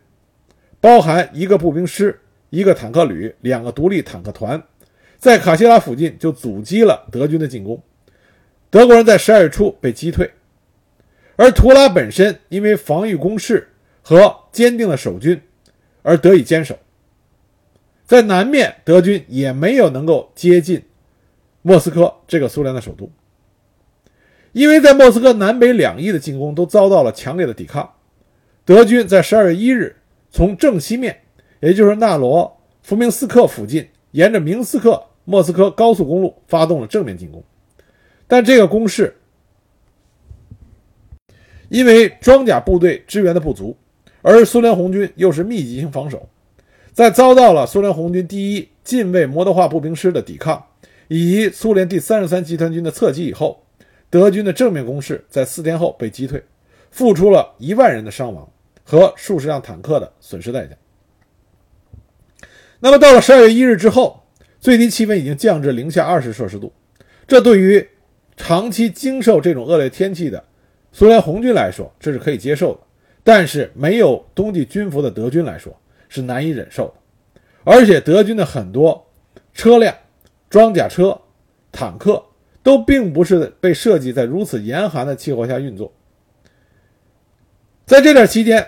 [0.81, 2.19] 包含一个步兵师、
[2.51, 4.61] 一个坦克旅、两个独立坦克团，
[5.25, 7.83] 在卡西拉附近就阻击了德军的进攻。
[8.69, 10.31] 德国人在十二月初被击退，
[11.37, 13.71] 而图拉本身因为防御工事
[14.03, 15.41] 和坚定的守军
[16.03, 16.79] 而得以坚守。
[18.05, 20.83] 在南面，德军也没有能够接近
[21.63, 23.11] 莫斯科这个苏联的首都，
[24.53, 27.95] 因为在莫斯科南北两翼的进攻都遭到了强烈的抵抗。
[28.67, 29.97] 德军在十二月一日
[30.31, 31.23] 从正西面，
[31.61, 37.43] 也就是纳罗弗明斯克附近，沿着明斯克莫斯科高速公路发动了正面进攻，
[38.27, 39.17] 但这个攻势
[41.69, 43.77] 因为装甲部队支援的不足，
[44.23, 46.29] 而苏联红军又是密集型防守。
[46.93, 50.65] 在遭到了苏联红军第一近卫摩托化步兵师的抵抗，
[51.09, 53.65] 以及苏联第三十三集团军的侧击以后，
[54.11, 56.45] 德军的正面攻势在四天后被击退，
[56.91, 58.49] 付出了一万人的伤亡
[58.85, 60.77] 和数十辆坦克的损失代价。
[62.79, 64.23] 那么到了十二月一日之后，
[64.65, 66.73] 最低气温已经降至零下二十摄氏度，
[67.29, 67.87] 这对于
[68.35, 70.43] 长期经受这种恶劣天气的
[70.91, 72.81] 苏联红军来说，这是可以接受的；
[73.23, 79.07] 但是没有冬季军服的德军来说，是难以忍受的，而且德军的很多
[79.53, 79.95] 车辆、
[80.49, 81.21] 装甲车、
[81.71, 82.25] 坦克
[82.63, 85.93] 都并不是被设计在如此严寒的气候下运作。
[87.85, 88.67] 在这段期间，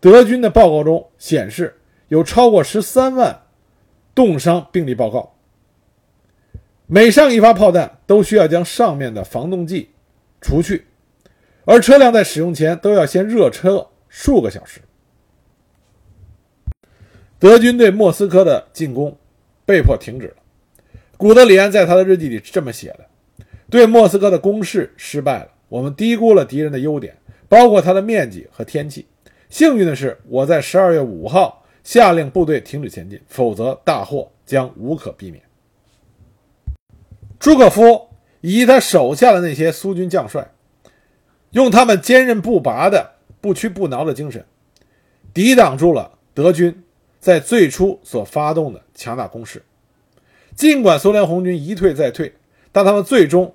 [0.00, 1.76] 德军的报告中显示
[2.08, 3.44] 有超过十三万
[4.14, 5.34] 冻伤病例报告。
[6.86, 9.90] 每上一发炮弹都需要将上面的防冻剂
[10.40, 10.86] 除去，
[11.64, 14.80] 而车辆在使用前都要先热车数个小时。
[17.38, 19.16] 德军对莫斯科的进攻
[19.64, 20.36] 被迫停止了。
[21.16, 23.06] 古德里安在他的日记里是这么写的
[23.70, 27.16] ：“对莫斯科的攻势失败了，我们低估了敌人的优点，
[27.48, 29.06] 包括它的面积和天气。
[29.48, 35.42] 幸运的是，我在十二月五号下令部队停止前进，否则大祸将无可避免。”
[37.38, 38.08] 朱可夫
[38.42, 40.52] 以及他手下的那些苏军将帅，
[41.52, 44.44] 用他们坚韧不拔的、不屈不挠的精神。
[45.32, 46.82] 抵挡住了德军
[47.18, 49.62] 在最初所发动的强大攻势。
[50.54, 52.34] 尽管苏联红军一退再退，
[52.72, 53.54] 但他们最终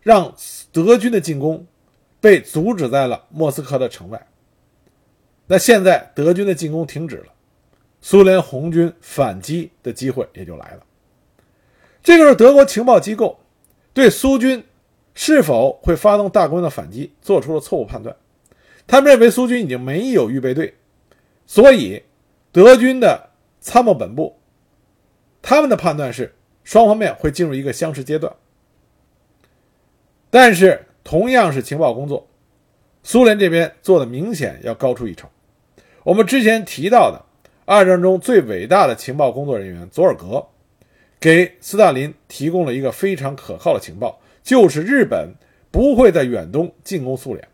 [0.00, 0.34] 让
[0.72, 1.66] 德军的进攻
[2.20, 4.26] 被阻止在了莫斯科的城外。
[5.46, 7.31] 那现在德军的进攻停止了，
[8.02, 10.82] 苏联红军反击的机会也就来了。
[12.02, 13.38] 这个时候，德国情报机构
[13.94, 14.62] 对苏军
[15.14, 18.14] 是否会发动大规模的反击做出了错误判断。
[18.88, 20.74] 他们认为苏军已经没有预备队，
[21.46, 22.02] 所以
[22.50, 23.30] 德军的
[23.60, 24.36] 参谋本部
[25.40, 26.34] 他们的判断是
[26.64, 28.34] 双方面会进入一个相持阶段。
[30.28, 32.26] 但是，同样是情报工作，
[33.04, 35.28] 苏联这边做的明显要高出一筹。
[36.02, 37.24] 我们之前提到的
[37.72, 40.46] 二战中最伟大的情报工作人员佐尔格，
[41.18, 45.34] 给斯大林提供了一个非常可靠的情报，就是日本
[45.70, 47.48] 不会在远东进攻苏联，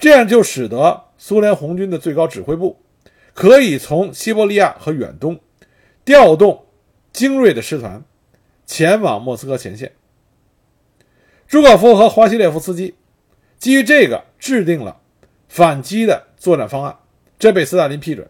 [0.00, 2.76] 这样就使得苏联红军的最高指挥部
[3.34, 5.38] 可以从西伯利亚和远东
[6.04, 6.64] 调动
[7.12, 8.02] 精锐的师团
[8.66, 9.92] 前往莫斯科前线。
[11.46, 12.96] 朱可夫和华西列夫斯基
[13.58, 15.00] 基于这个制定了
[15.48, 16.96] 反击的作战方案。
[17.38, 18.28] 这被斯大林批准。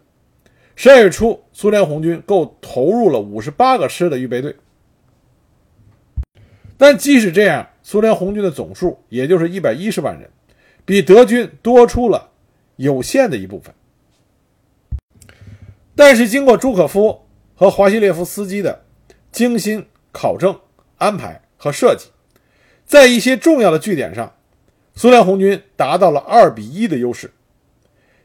[0.79, 4.55] 十二月初，苏联红军够投入了五十八个师的预备队，
[6.77, 10.29] 但即使这样，苏联红军的总数也就是一百一十万人，
[10.85, 12.29] 比德军多出了
[12.77, 13.75] 有限的一部分。
[15.95, 17.23] 但是，经过朱可夫
[17.55, 18.85] 和华西列夫斯基的
[19.33, 20.61] 精心考证、
[20.99, 22.09] 安排和设计，
[22.85, 24.35] 在一些重要的据点上，
[24.95, 27.31] 苏联红军达到了二比一的优势。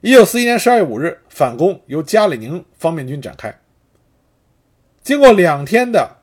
[0.01, 3.55] 一九四一年十二月五日，反攻由加里宁方面军展开。
[5.03, 6.17] 经过两天的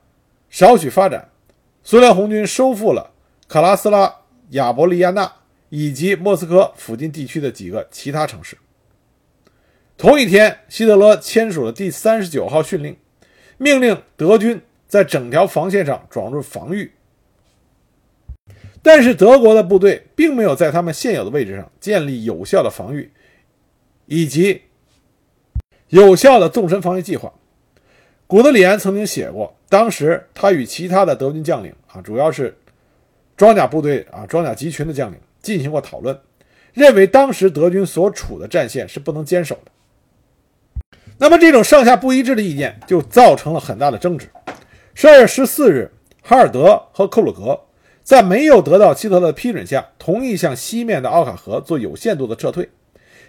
[0.50, 1.28] 少许发展，
[1.84, 3.12] 苏联红军收复了
[3.46, 4.12] 卡拉斯拉
[4.50, 5.32] 亚伯利亚纳
[5.68, 8.58] 以及莫斯科附近地区的几个其他城市。
[9.96, 12.96] 同一天，希特勒签署了第三十九号训令，
[13.58, 16.90] 命令德军在整条防线上转入防御。
[18.82, 23.12] 但是，德国的部队并没有在他们现有的位置上建立有效的防御。
[24.08, 24.62] 以及
[25.88, 27.32] 有效的纵深防御计划，
[28.26, 32.56] 古德里安曾经写过，当时他与其他的德军将领啊，主要是
[33.36, 36.18] 装甲部队啊、装甲集群的将领进行过讨论，
[36.72, 39.70] 认为当时德军所处的战线是不能坚守的。
[41.18, 44.28] 那么这种上下不一致的意见就造成了很大的争执。
[44.94, 45.90] 十二月十四日，
[46.22, 47.60] 哈尔德和克鲁格
[48.02, 52.70] 在没有得到希特勒批准下，同意向西面的奥卡河做有限度的撤退。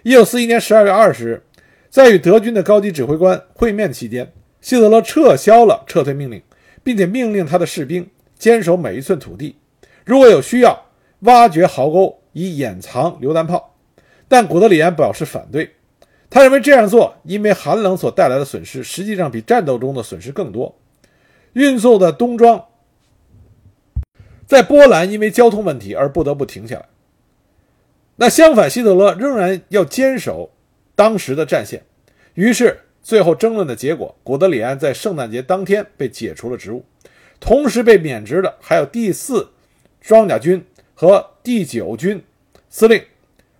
[0.02, 1.42] 一九四一年十二月二十日，
[1.90, 4.32] 在与德军的高级指挥官会面期间，
[4.62, 6.42] 希特勒撤销了撤退命令，
[6.82, 9.56] 并且命令他的士兵坚守每一寸土地，
[10.06, 10.86] 如果有需要，
[11.20, 13.76] 挖掘壕沟以掩藏榴弹炮。
[14.26, 15.72] 但古德里安表示反对，
[16.30, 20.78] 他认为这样做因为寒冷所带来的损失实际上比战斗中的损失更多。
[21.52, 22.64] 运送的冬装
[24.46, 26.86] 在波兰因为交通问题而不得不停下来。
[28.22, 30.50] 那相反，希特勒仍然要坚守
[30.94, 31.82] 当时的战线。
[32.34, 36.84] 于是，最后争论的结果，古德里安在圣诞节当天被解除了职务，
[37.40, 39.48] 同时被免职的还有第四
[40.02, 40.62] 装甲军
[40.94, 42.22] 和第九军
[42.68, 43.02] 司令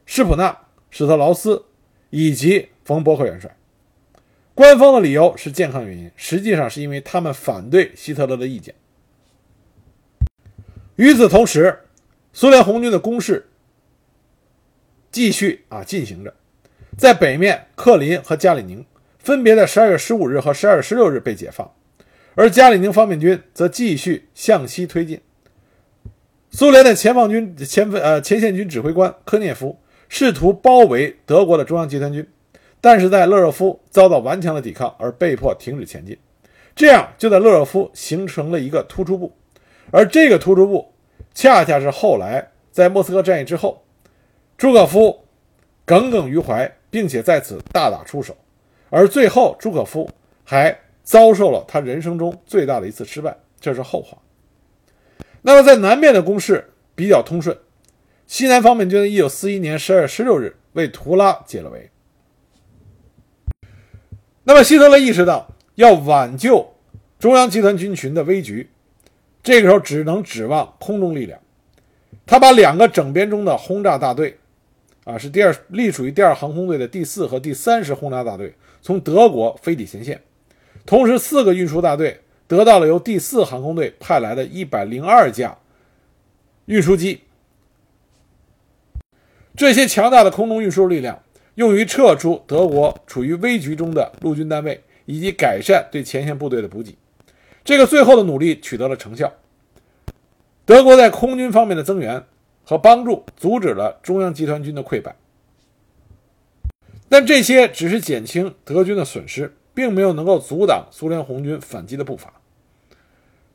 [0.04, 0.54] 施普纳、
[0.90, 1.64] 施特劳斯
[2.10, 3.56] 以及冯伯克元帅。
[4.54, 8.74] 官方的理由是健康原因，实际上是因为他们反对希特勒的意见。
[10.96, 11.78] 与此同时，
[12.34, 13.46] 苏联红军的攻势。
[15.12, 16.32] 继续啊进行着，
[16.96, 18.84] 在北面，克林和加里宁
[19.18, 21.68] 分别在十二月十五日和十二月十六日被解放，
[22.36, 25.20] 而加里宁方面军则继续向西推进。
[26.52, 32.24] 苏联的前方军前呃前线军指挥官科涅夫试图包围德国的中央集团军，
[32.80, 36.16] 但是在勒热夫遭到顽强的抵抗而被迫停止前进。
[36.76, 39.32] 这样就在勒热夫形成了一个突出部，
[39.90, 40.92] 而这个突出部
[41.34, 43.82] 恰恰是后来在莫斯科战役之后。
[44.60, 45.24] 朱可夫
[45.86, 48.36] 耿耿于怀，并且在此大打出手，
[48.90, 50.10] 而最后朱可夫
[50.44, 54.18] 还遭受了他人生中最大的一次失败，这是后话。
[55.40, 57.56] 那么在南面的攻势比较通顺，
[58.26, 61.90] 西南方面军一九四一年十二月十六日为图拉解了围。
[64.44, 66.74] 那么希特勒意识到要挽救
[67.18, 68.68] 中央集团军群的危局，
[69.42, 71.40] 这个时候只能指望空中力量，
[72.26, 74.36] 他把两个整编中的轰炸大队。
[75.04, 80.20] 啊，是第二隶属于第二航空队的第四和第三十轰炸大队从德国飞抵前线，
[80.84, 85.56] 同时四个运输大队得到了由第四航空队派来的一百零二架
[86.66, 87.20] 运输机。
[89.56, 91.22] 这些强大的空中运输力量
[91.56, 96.96] 用于撤出德国处于危局中的陆军单位，以及改善对前线部队的补给。
[97.64, 99.32] 这个最后的努力取得了成效。
[100.64, 102.24] 德国在空军方面的增援
[102.70, 105.16] 和帮助，阻止了中央集团军的溃败。
[107.08, 112.32] 但这些只是减轻德军的损失，并没有能够阻挡苏联红军反击的步伐。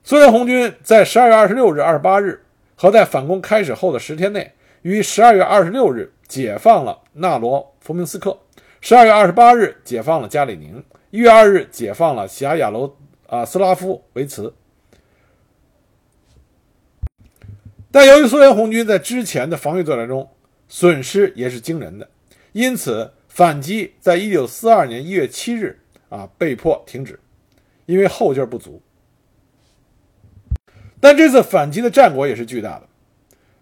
[0.03, 2.43] 苏联红军在十二月二十六日、二十八日
[2.75, 4.51] 和在反攻开始后的十天内，
[4.81, 8.37] 于十二月二十六日解放了纳罗弗明斯克，
[8.81, 12.97] 十二月二十八日解放了加里宁，一月二日解放了狭亚罗
[13.27, 14.53] 啊斯拉夫维茨。
[17.95, 20.29] 但由于苏联红军在之前的防御作战中
[20.67, 22.09] 损失也是惊人的，
[22.51, 25.79] 因此反击在一九四二年一月七日
[26.09, 27.17] 啊被迫停止，
[27.85, 28.81] 因为后劲不足。
[30.99, 32.89] 但这次反击的战果也是巨大的，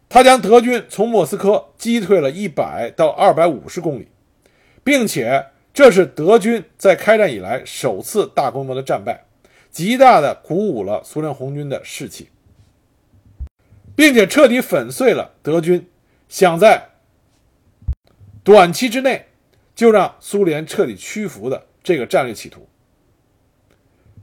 [0.10, 4.08] 他将德军从莫斯科击退了一百到二百五十公里，
[4.84, 9.26] 并且这是德军在开战以来首次大规模的战败，
[9.70, 12.30] 极大的鼓舞了苏联红军的士气。
[13.96, 15.88] 并且彻底粉碎了德军
[16.28, 16.89] 想在
[18.44, 19.28] 短期之内
[19.76, 22.68] 就让苏联彻底屈服的这个战略企图。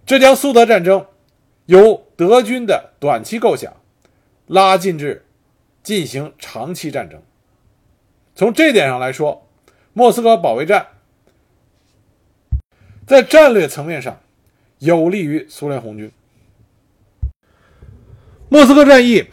[0.04, 1.06] 这将苏德战争
[1.66, 3.72] 由德军的短期构想
[4.46, 5.24] 拉近至
[5.82, 7.22] 进行长期战争。
[8.34, 9.46] 从这点上来说，
[9.92, 10.88] 莫斯科保卫战
[13.06, 14.20] 在战略层面上
[14.78, 16.10] 有利于苏联红军。
[18.48, 19.26] 莫斯科战役。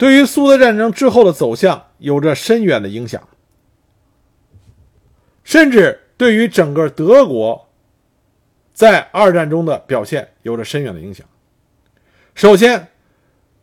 [0.00, 3.28] 对于苏德战争之后的走向有着深远的影响，
[5.44, 7.68] 甚至对于整个德国
[8.72, 11.26] 在二战中的表现有着深远的影响。
[12.34, 12.88] 首先，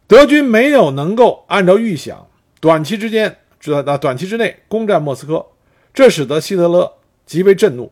[0.06, 2.28] 德军没有能够按照预想，
[2.60, 5.44] 短期之间，短短期之内攻占莫斯科，
[5.92, 7.92] 这使得希特勒极为震怒，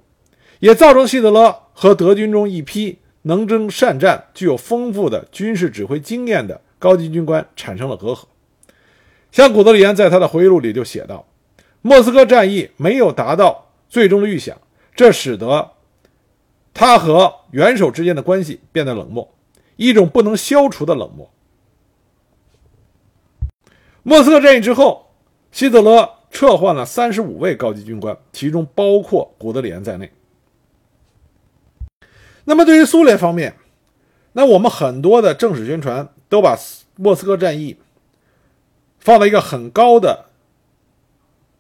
[0.59, 8.25] 也造成希特勒和德军中一批能征善战、具有丰富的军事指挥经验的高级军官产生了隔阂。
[9.35, 11.27] 像古德里安在他的回忆录里就写道
[11.83, 14.57] ：“莫斯科战役没有达到最终的预想，
[14.95, 15.71] 这使得
[16.73, 19.29] 他和元首之间的关系变得冷漠，
[19.75, 21.29] 一种不能消除的冷漠。”
[24.03, 25.11] 莫斯科战役之后，
[25.51, 30.09] 希特勒撤换了三十五位高级军官，其中包括古德里安在内。
[32.45, 33.57] 那么，对于苏联方面，
[34.31, 36.57] 那我们很多的正史宣传都把
[36.95, 37.75] 莫斯科战役。
[39.05, 40.25] 放到一个很高的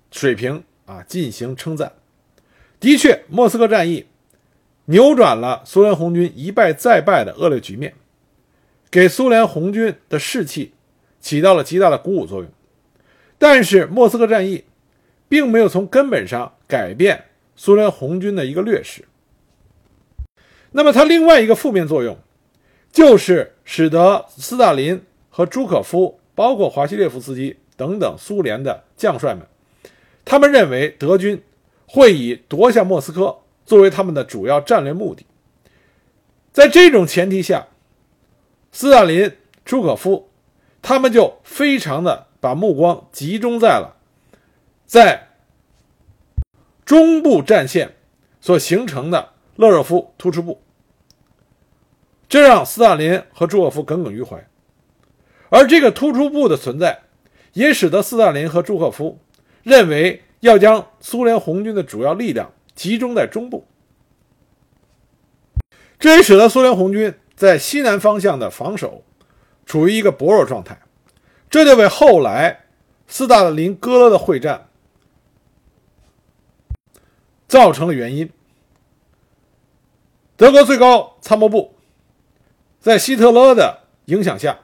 [0.09, 1.93] 水平啊，进行称赞。
[2.79, 4.07] 的确，莫斯科战役
[4.85, 7.93] 扭转了苏联红军一败再败的恶劣局面，
[8.89, 10.73] 给苏联红军的士气
[11.19, 12.49] 起到了极大的鼓舞作用。
[13.37, 14.63] 但是，莫斯科战役
[15.29, 17.25] 并没有从根本上改变
[17.55, 19.05] 苏联红军的一个劣势。
[20.71, 22.17] 那么，它另外一个负面作用，
[22.91, 26.19] 就是使得斯大林和朱可夫。
[26.35, 29.47] 包括华西列夫斯基等等苏联的将帅们，
[30.23, 31.41] 他们认为德军
[31.87, 35.25] 会以夺下莫斯科作为他们的主要战略目的。
[36.51, 37.67] 在这种前提下，
[38.71, 39.31] 斯大林、
[39.63, 40.29] 朱可夫
[40.81, 43.95] 他们就非常的把目光集中在了
[44.85, 45.29] 在
[46.85, 47.95] 中部战线
[48.39, 50.61] 所形成的勒热夫突出部，
[52.29, 54.45] 这让斯大林和朱可夫耿耿于怀。
[55.55, 57.03] 而这个突出部的存在，
[57.53, 59.19] 也使得斯大林和朱可夫
[59.63, 63.65] 认为要将苏联红军的主要力量集中在中部，
[65.97, 69.05] 这也使得苏联红军在西南方向的防守
[69.65, 70.77] 处于一个薄弱状态，
[71.49, 72.65] 这就为后来
[73.07, 74.67] 斯大林格勒的会战
[77.47, 78.29] 造成了原因。
[80.35, 81.77] 德国最高参谋部
[82.81, 84.59] 在希特勒的影响下。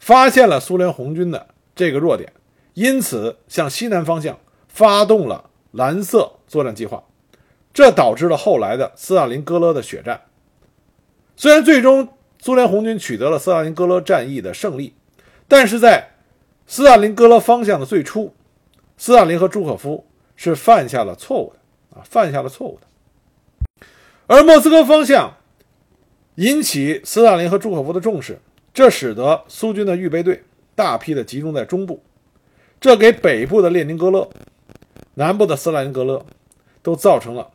[0.00, 2.32] 发现了苏联红军的这个弱点，
[2.74, 7.04] 因此向西南方向发动了蓝色作战计划，
[7.72, 10.22] 这导致了后来的斯大林格勒的血战。
[11.36, 12.08] 虽然最终
[12.40, 14.94] 苏联红军取得了斯大林格勒战役的胜利，
[15.46, 16.08] 但是在
[16.66, 18.34] 斯大林格勒方向的最初，
[18.96, 23.86] 斯大林和朱可夫是犯下了错误的啊，犯下了错误的。
[24.26, 25.34] 而莫斯科方向
[26.36, 28.40] 引起斯大林和朱可夫的重视。
[28.72, 30.42] 这使得苏军的预备队
[30.74, 32.02] 大批的集中在中部，
[32.80, 34.28] 这给北部的列宁格勒、
[35.14, 36.24] 南部的斯大林格勒
[36.82, 37.50] 都造成了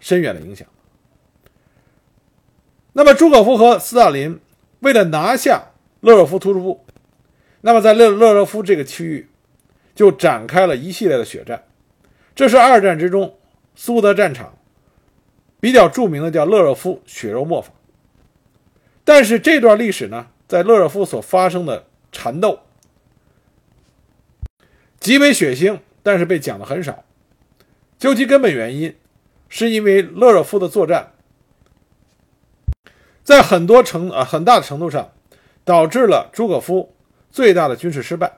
[0.00, 0.68] 深远的影响。
[2.92, 4.38] 那么，朱可夫和斯大林
[4.80, 6.84] 为了拿下勒热夫突出部，
[7.62, 9.28] 那么在勒勒热夫这个区域
[9.94, 11.64] 就展开了一系列的血战，
[12.34, 13.38] 这是二战之中
[13.74, 14.58] 苏德战场
[15.58, 17.72] 比较著名的叫勒热夫血肉磨坊。
[19.04, 22.60] 但是这段历史呢，在勒热夫所发生的缠斗
[25.00, 27.04] 极为血腥，但是被讲的很少。
[27.98, 28.94] 究其根本原因，
[29.48, 31.12] 是因为勒热夫的作战，
[33.24, 35.12] 在很多程啊很大的程度上，
[35.64, 36.94] 导致了朱可夫
[37.30, 38.36] 最大的军事失败。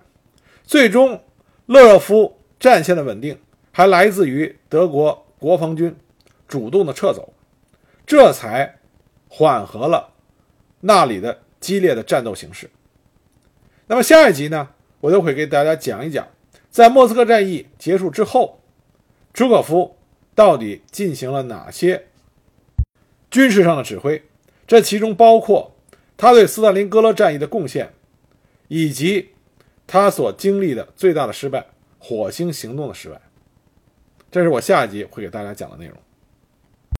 [0.62, 1.20] 最终，
[1.66, 3.40] 勒热夫战线的稳定
[3.72, 5.96] 还来自于德国国防军
[6.46, 7.34] 主动的撤走，
[8.06, 8.78] 这才
[9.26, 10.12] 缓和了。
[10.78, 12.68] 那里的激烈的战斗形势。
[13.86, 14.68] 那么下一集呢，
[15.00, 16.28] 我就会给大家讲一讲，
[16.70, 18.60] 在莫斯科战役结束之后，
[19.32, 19.96] 朱可夫
[20.34, 22.08] 到底进行了哪些
[23.30, 24.22] 军事上的指挥，
[24.66, 25.74] 这其中包括
[26.18, 27.94] 他对斯大林格勒战役的贡献，
[28.68, 29.30] 以及
[29.86, 31.66] 他所经历的最大的失败——
[31.98, 33.18] 火星行动的失败。
[34.30, 35.96] 这是我下一集会给大家讲的内容。